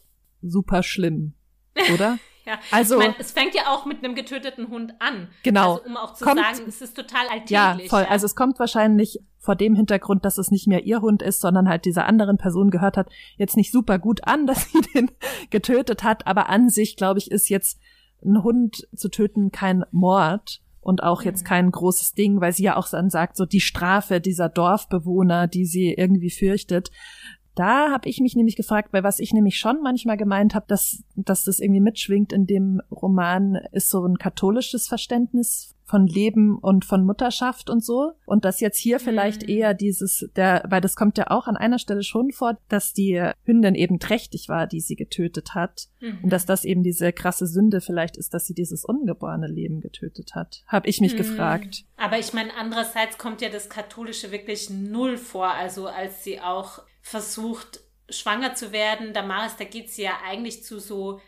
[0.41, 1.33] super schlimm,
[1.93, 2.19] oder?
[2.45, 5.29] Ja, also ich mein, es fängt ja auch mit einem getöteten Hund an.
[5.43, 5.75] Genau.
[5.75, 7.51] Also, um auch zu kommt, sagen, es ist total alltäglich.
[7.51, 8.01] Ja, voll.
[8.01, 8.09] Ja.
[8.09, 11.69] Also es kommt wahrscheinlich vor dem Hintergrund, dass es nicht mehr ihr Hund ist, sondern
[11.69, 15.11] halt dieser anderen Person gehört hat, jetzt nicht super gut an, dass sie den
[15.49, 16.27] getötet hat.
[16.27, 17.79] Aber an sich, glaube ich, ist jetzt
[18.25, 21.47] ein Hund zu töten kein Mord und auch jetzt mhm.
[21.47, 25.65] kein großes Ding, weil sie ja auch dann sagt, so die Strafe dieser Dorfbewohner, die
[25.65, 26.91] sie irgendwie fürchtet,
[27.55, 31.03] da habe ich mich nämlich gefragt, weil was ich nämlich schon manchmal gemeint habe, dass,
[31.15, 36.85] dass das irgendwie mitschwingt in dem Roman, ist so ein katholisches Verständnis von Leben und
[36.85, 38.13] von Mutterschaft und so.
[38.25, 39.49] Und dass jetzt hier vielleicht mhm.
[39.49, 43.21] eher dieses, der, weil das kommt ja auch an einer Stelle schon vor, dass die
[43.43, 45.89] Hündin eben trächtig war, die sie getötet hat.
[45.99, 46.19] Mhm.
[46.23, 50.35] Und dass das eben diese krasse Sünde vielleicht ist, dass sie dieses ungeborene Leben getötet
[50.35, 50.63] hat.
[50.67, 51.17] Habe ich mich mhm.
[51.17, 51.85] gefragt.
[51.97, 55.49] Aber ich meine, andererseits kommt ja das Katholische wirklich null vor.
[55.49, 59.13] Also als sie auch versucht, schwanger zu werden.
[59.13, 61.21] Damaris, da geht sie ja eigentlich zu so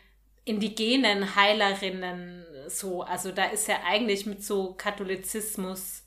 [0.44, 3.02] indigenen Heilerinnen so.
[3.02, 6.02] Also da ist ja eigentlich mit so Katholizismus.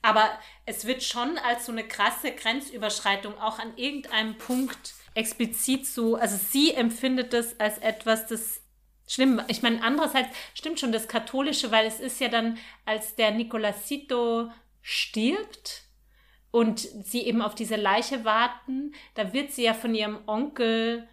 [0.00, 0.28] Aber
[0.66, 6.36] es wird schon als so eine krasse Grenzüberschreitung auch an irgendeinem Punkt explizit so, also
[6.36, 8.62] sie empfindet das als etwas, das
[9.06, 9.42] schlimm.
[9.48, 14.50] Ich meine, andererseits stimmt schon das Katholische, weil es ist ja dann, als der Nicolasito
[14.80, 15.82] stirbt,
[16.52, 21.08] und sie eben auf diese Leiche warten, da wird sie ja von ihrem Onkel,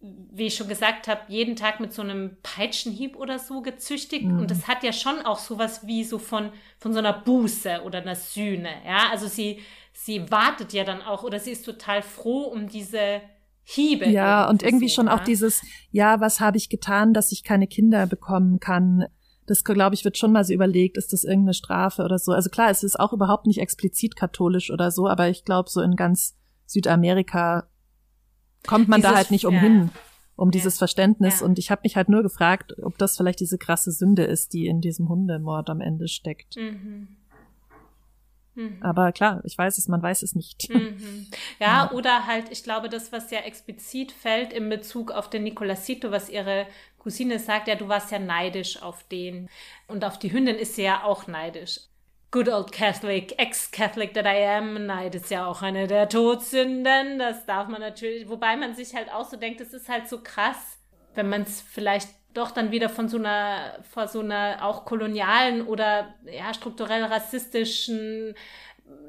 [0.00, 4.26] wie ich schon gesagt habe, jeden Tag mit so einem Peitschenhieb oder so gezüchtigt.
[4.26, 4.38] Mhm.
[4.38, 7.98] Und das hat ja schon auch sowas wie so von, von so einer Buße oder
[7.98, 8.70] einer Sühne.
[8.86, 9.60] Ja, also sie,
[9.92, 13.22] sie wartet ja dann auch oder sie ist total froh um diese
[13.64, 14.08] Hiebe.
[14.08, 15.16] Ja, und irgendwie so, schon ja.
[15.16, 19.06] auch dieses, ja, was habe ich getan, dass ich keine Kinder bekommen kann?
[19.46, 22.32] Das, glaube ich, wird schon mal so überlegt, ist das irgendeine Strafe oder so.
[22.32, 25.80] Also klar, es ist auch überhaupt nicht explizit katholisch oder so, aber ich glaube, so
[25.80, 26.36] in ganz
[26.66, 27.68] Südamerika
[28.66, 30.00] kommt man dieses, da halt nicht umhin, ja.
[30.34, 31.40] um dieses Verständnis.
[31.40, 31.46] Ja.
[31.46, 34.66] Und ich habe mich halt nur gefragt, ob das vielleicht diese krasse Sünde ist, die
[34.66, 36.56] in diesem Hundemord am Ende steckt.
[36.56, 37.08] Mhm.
[38.56, 38.78] Mhm.
[38.80, 40.68] Aber klar, ich weiß es, man weiß es nicht.
[40.70, 41.26] Mhm.
[41.58, 45.44] Ja, ja, oder halt, ich glaube, das, was ja explizit fällt in Bezug auf den
[45.44, 46.66] Nicolasito, was ihre
[46.98, 49.48] Cousine sagt, ja, du warst ja neidisch auf den.
[49.86, 51.80] Und auf die Hündin ist sie ja auch neidisch.
[52.30, 57.18] Good old Catholic, ex-Catholic that I am, Neid ist ja auch eine der Todsünden.
[57.18, 60.20] Das darf man natürlich, wobei man sich halt auch so denkt, es ist halt so
[60.22, 60.78] krass,
[61.14, 65.66] wenn man es vielleicht doch dann wieder von so einer, von so einer auch kolonialen
[65.66, 68.34] oder ja, strukturell rassistischen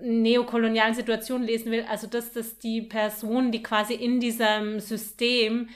[0.02, 1.86] neokolonialen Situation lesen will.
[1.90, 5.70] Also, dass das die Person, die quasi in diesem System,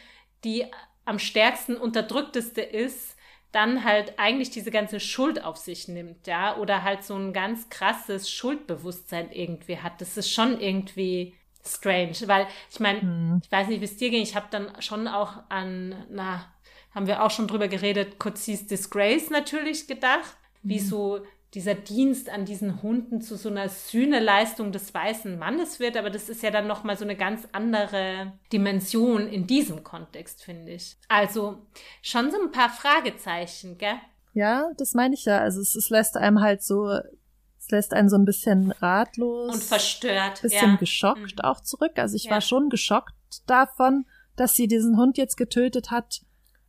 [0.43, 0.65] die
[1.05, 3.15] am stärksten unterdrückteste ist,
[3.51, 7.69] dann halt eigentlich diese ganze Schuld auf sich nimmt, ja, oder halt so ein ganz
[7.69, 9.99] krasses Schuldbewusstsein irgendwie hat.
[9.99, 11.33] Das ist schon irgendwie
[11.65, 13.41] strange, weil ich meine, hm.
[13.43, 16.45] ich weiß nicht, wie es dir ging, ich habe dann schon auch an, na,
[16.91, 20.85] haben wir auch schon drüber geredet, Coetzee Disgrace natürlich gedacht, wie mhm.
[20.85, 26.09] so dieser Dienst an diesen Hunden zu so einer Sühneleistung des weißen Mannes wird, aber
[26.09, 30.71] das ist ja dann noch mal so eine ganz andere Dimension in diesem Kontext, finde
[30.73, 30.95] ich.
[31.09, 31.57] Also
[32.01, 33.95] schon so ein paar Fragezeichen, gell?
[34.33, 35.39] Ja, das meine ich ja.
[35.39, 39.63] Also es, es lässt einem halt so, es lässt einen so ein bisschen ratlos und
[39.63, 40.77] verstört, bisschen ja.
[40.77, 41.43] geschockt mhm.
[41.43, 41.93] auch zurück.
[41.97, 42.31] Also ich ja.
[42.31, 43.13] war schon geschockt
[43.45, 44.05] davon,
[44.37, 46.21] dass sie diesen Hund jetzt getötet hat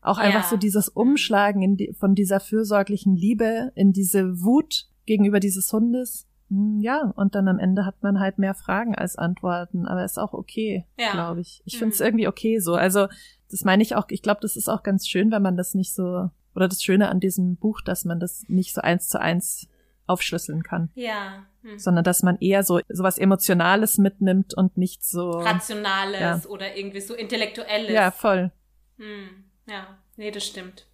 [0.02, 0.24] auch ja.
[0.24, 5.72] einfach so dieses Umschlagen in die, von dieser fürsorglichen Liebe in diese Wut gegenüber dieses
[5.72, 6.26] Hundes.
[6.50, 10.18] hm, ja, und dann am Ende hat man halt mehr Fragen als Antworten, aber ist
[10.18, 11.12] auch okay, ja.
[11.12, 11.62] glaube ich.
[11.64, 12.06] Ich finde es mhm.
[12.06, 12.74] irgendwie okay so.
[12.74, 13.06] Also,
[13.50, 15.94] das meine ich auch, ich glaube, das ist auch ganz schön, wenn man das nicht
[15.94, 19.68] so, oder das Schöne an diesem Buch, dass man das nicht so eins zu eins
[20.06, 20.90] aufschlüsseln kann.
[20.94, 21.46] Ja.
[21.62, 21.78] Hm.
[21.78, 26.50] Sondern dass man eher so sowas Emotionales mitnimmt und nicht so Rationales ja.
[26.50, 27.92] oder irgendwie so Intellektuelles.
[27.92, 28.50] Ja, voll.
[28.98, 29.44] Hm.
[29.72, 30.86] Ja, nee, das stimmt.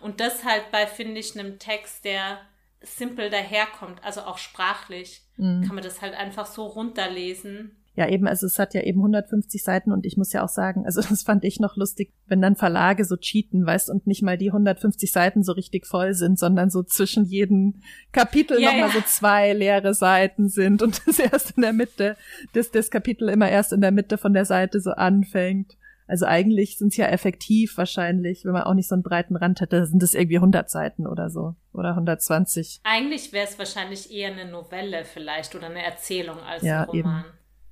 [0.00, 2.40] Und das halt bei, finde ich, einem Text, der
[2.80, 5.64] simpel daherkommt, also auch sprachlich, mhm.
[5.66, 9.62] kann man das halt einfach so runterlesen ja, eben, also es hat ja eben 150
[9.62, 12.56] Seiten und ich muss ja auch sagen, also das fand ich noch lustig, wenn dann
[12.56, 16.70] Verlage so cheaten, weißt, und nicht mal die 150 Seiten so richtig voll sind, sondern
[16.70, 18.94] so zwischen jedem Kapitel ja, nochmal ja.
[18.94, 22.16] so zwei leere Seiten sind und das erst in der Mitte,
[22.54, 25.76] dass das Kapitel immer erst in der Mitte von der Seite so anfängt.
[26.12, 29.62] Also eigentlich sind es ja effektiv wahrscheinlich, wenn man auch nicht so einen breiten Rand
[29.62, 32.82] hätte, sind es irgendwie 100 Seiten oder so oder 120.
[32.84, 37.24] Eigentlich wäre es wahrscheinlich eher eine Novelle vielleicht oder eine Erzählung als ja, ein Roman.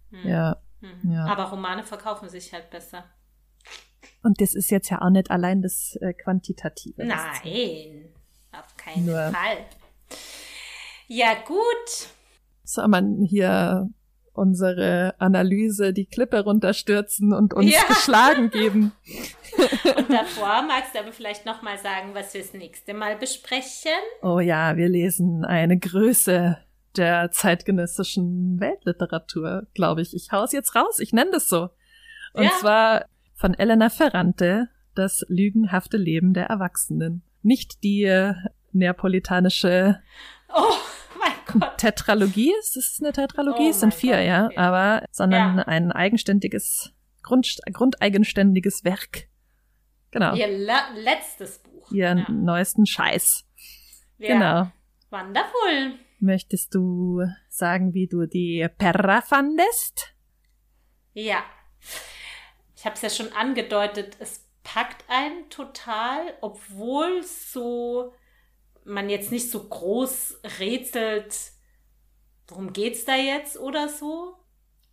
[0.09, 0.27] Hm.
[0.27, 1.13] Ja, hm.
[1.13, 1.27] ja.
[1.27, 3.05] Aber Romane verkaufen sich halt besser.
[4.23, 7.05] Und das ist jetzt ja auch nicht allein das äh, Quantitative.
[7.05, 8.09] Nein,
[8.53, 9.33] auf keinen Nur.
[9.33, 9.67] Fall.
[11.09, 12.09] Ja, gut.
[12.65, 13.91] Soll man hier
[14.33, 17.83] unsere Analyse die Klippe runterstürzen und uns ja.
[17.89, 18.93] geschlagen geben.
[19.97, 23.93] Und davor magst du aber vielleicht nochmal sagen, was wir das nächste Mal besprechen.
[24.23, 26.59] Oh ja, wir lesen eine Größe
[26.97, 30.15] der zeitgenössischen Weltliteratur, glaube ich.
[30.15, 31.71] Ich hau's jetzt raus, ich nenne das so.
[32.33, 32.51] Und ja.
[32.61, 33.05] zwar
[33.35, 37.23] von Elena Ferrante, Das lügenhafte Leben der Erwachsenen.
[37.43, 38.35] Nicht die äh,
[38.73, 40.01] neapolitanische
[40.55, 40.75] oh.
[41.77, 43.67] Tetralogie, ist es eine Tetralogie?
[43.67, 44.57] Oh es sind vier, Gott, ja, okay.
[44.57, 45.65] aber, sondern ja.
[45.65, 49.29] ein eigenständiges, Grund, grundeigenständiges Werk.
[50.11, 50.35] Genau.
[50.35, 51.91] Ihr letztes Buch.
[51.93, 52.31] Ihr ja.
[52.31, 53.45] neuesten Scheiß.
[54.19, 54.29] Ja.
[54.29, 54.73] Genau.
[55.11, 55.99] Wonderful.
[56.19, 60.15] Möchtest du sagen, wie du die Perra fandest?
[61.15, 61.43] Ja.
[62.77, 68.15] Ich habe es ja schon angedeutet, es packt einen total, obwohl so
[68.85, 71.35] man jetzt nicht so groß rätselt,
[72.49, 74.37] worum geht's da jetzt oder so,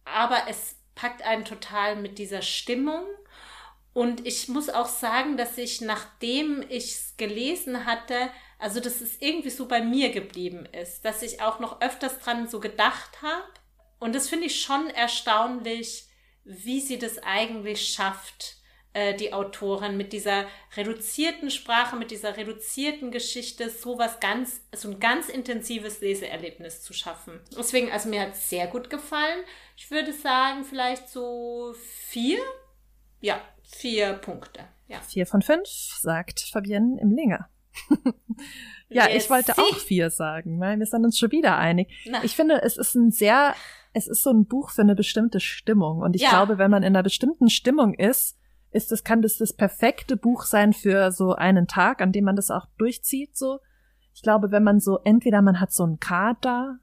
[0.05, 3.05] aber es packt einen total mit dieser Stimmung
[3.93, 8.29] und ich muss auch sagen, dass ich nachdem ich es gelesen hatte,
[8.59, 12.47] also, dass es irgendwie so bei mir geblieben ist, dass ich auch noch öfters dran
[12.47, 13.47] so gedacht habe.
[13.99, 16.07] Und das finde ich schon erstaunlich,
[16.43, 18.56] wie sie das eigentlich schafft,
[18.97, 20.45] äh, die Autorin mit dieser
[20.75, 26.93] reduzierten Sprache, mit dieser reduzierten Geschichte, so was ganz, so ein ganz intensives Leseerlebnis zu
[26.93, 27.39] schaffen.
[27.55, 29.43] Deswegen, also mir hat es sehr gut gefallen.
[29.75, 31.75] Ich würde sagen, vielleicht so
[32.07, 32.39] vier.
[33.21, 34.61] Ja, vier Punkte.
[34.87, 34.99] Ja.
[35.01, 37.49] Vier von fünf, sagt Fabienne im Linger.
[38.89, 39.25] ja, yes.
[39.25, 41.93] ich wollte auch vier sagen, weil wir sind uns schon wieder einig.
[42.09, 42.23] Na.
[42.23, 43.53] Ich finde, es ist ein sehr,
[43.93, 45.99] es ist so ein Buch für eine bestimmte Stimmung.
[45.99, 46.29] Und ich ja.
[46.29, 48.37] glaube, wenn man in einer bestimmten Stimmung ist,
[48.77, 52.35] ist das, kann das das perfekte Buch sein für so einen Tag, an dem man
[52.35, 53.59] das auch durchzieht, so.
[54.13, 56.79] Ich glaube, wenn man so, entweder man hat so einen Kater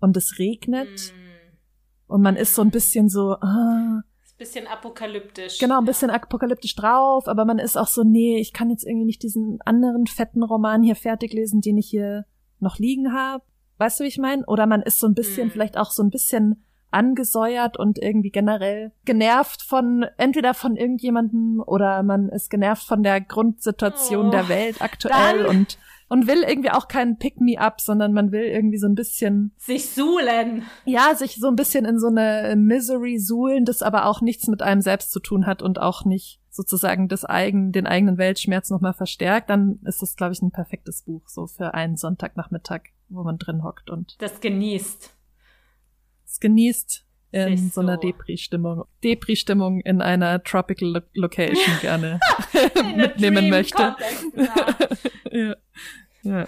[0.00, 2.12] und es regnet mm.
[2.12, 4.02] und man ist so ein bisschen so, ah,
[4.40, 5.58] bisschen apokalyptisch.
[5.58, 9.04] Genau, ein bisschen apokalyptisch drauf, aber man ist auch so, nee, ich kann jetzt irgendwie
[9.04, 12.24] nicht diesen anderen fetten Roman hier fertig lesen, den ich hier
[12.58, 13.44] noch liegen habe.
[13.76, 14.44] Weißt du, wie ich meine?
[14.46, 15.50] Oder man ist so ein bisschen, hm.
[15.52, 22.02] vielleicht auch so ein bisschen angesäuert und irgendwie generell genervt von entweder von irgendjemandem oder
[22.02, 25.78] man ist genervt von der Grundsituation oh, der Welt aktuell und
[26.10, 30.64] und will irgendwie auch keinen Pick-me-up, sondern man will irgendwie so ein bisschen sich suhlen.
[30.84, 34.60] Ja, sich so ein bisschen in so eine Misery suhlen, das aber auch nichts mit
[34.60, 38.92] einem selbst zu tun hat und auch nicht sozusagen das eigen, den eigenen Weltschmerz nochmal
[38.92, 43.38] verstärkt, dann ist das, glaube ich, ein perfektes Buch, so für einen Sonntagnachmittag, wo man
[43.38, 45.14] drin hockt und das genießt.
[46.30, 48.84] Es genießt in Siehst so einer Depri-Stimmung.
[49.02, 52.20] Depri-Stimmung in einer Tropical Location gerne
[52.96, 53.96] mitnehmen möchte.
[54.34, 54.52] Genau.
[55.32, 55.56] ja.
[56.22, 56.46] Ja.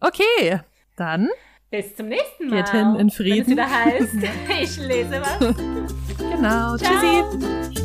[0.00, 0.60] Okay,
[0.96, 1.28] dann.
[1.70, 2.62] Bis zum nächsten Mal.
[2.62, 3.56] Geht hin in Frieden.
[3.56, 5.56] Wenn es wieder heißt, ich lese was.
[6.18, 6.76] Genau.
[6.76, 6.78] Ciao.
[6.78, 7.83] Tschüssi.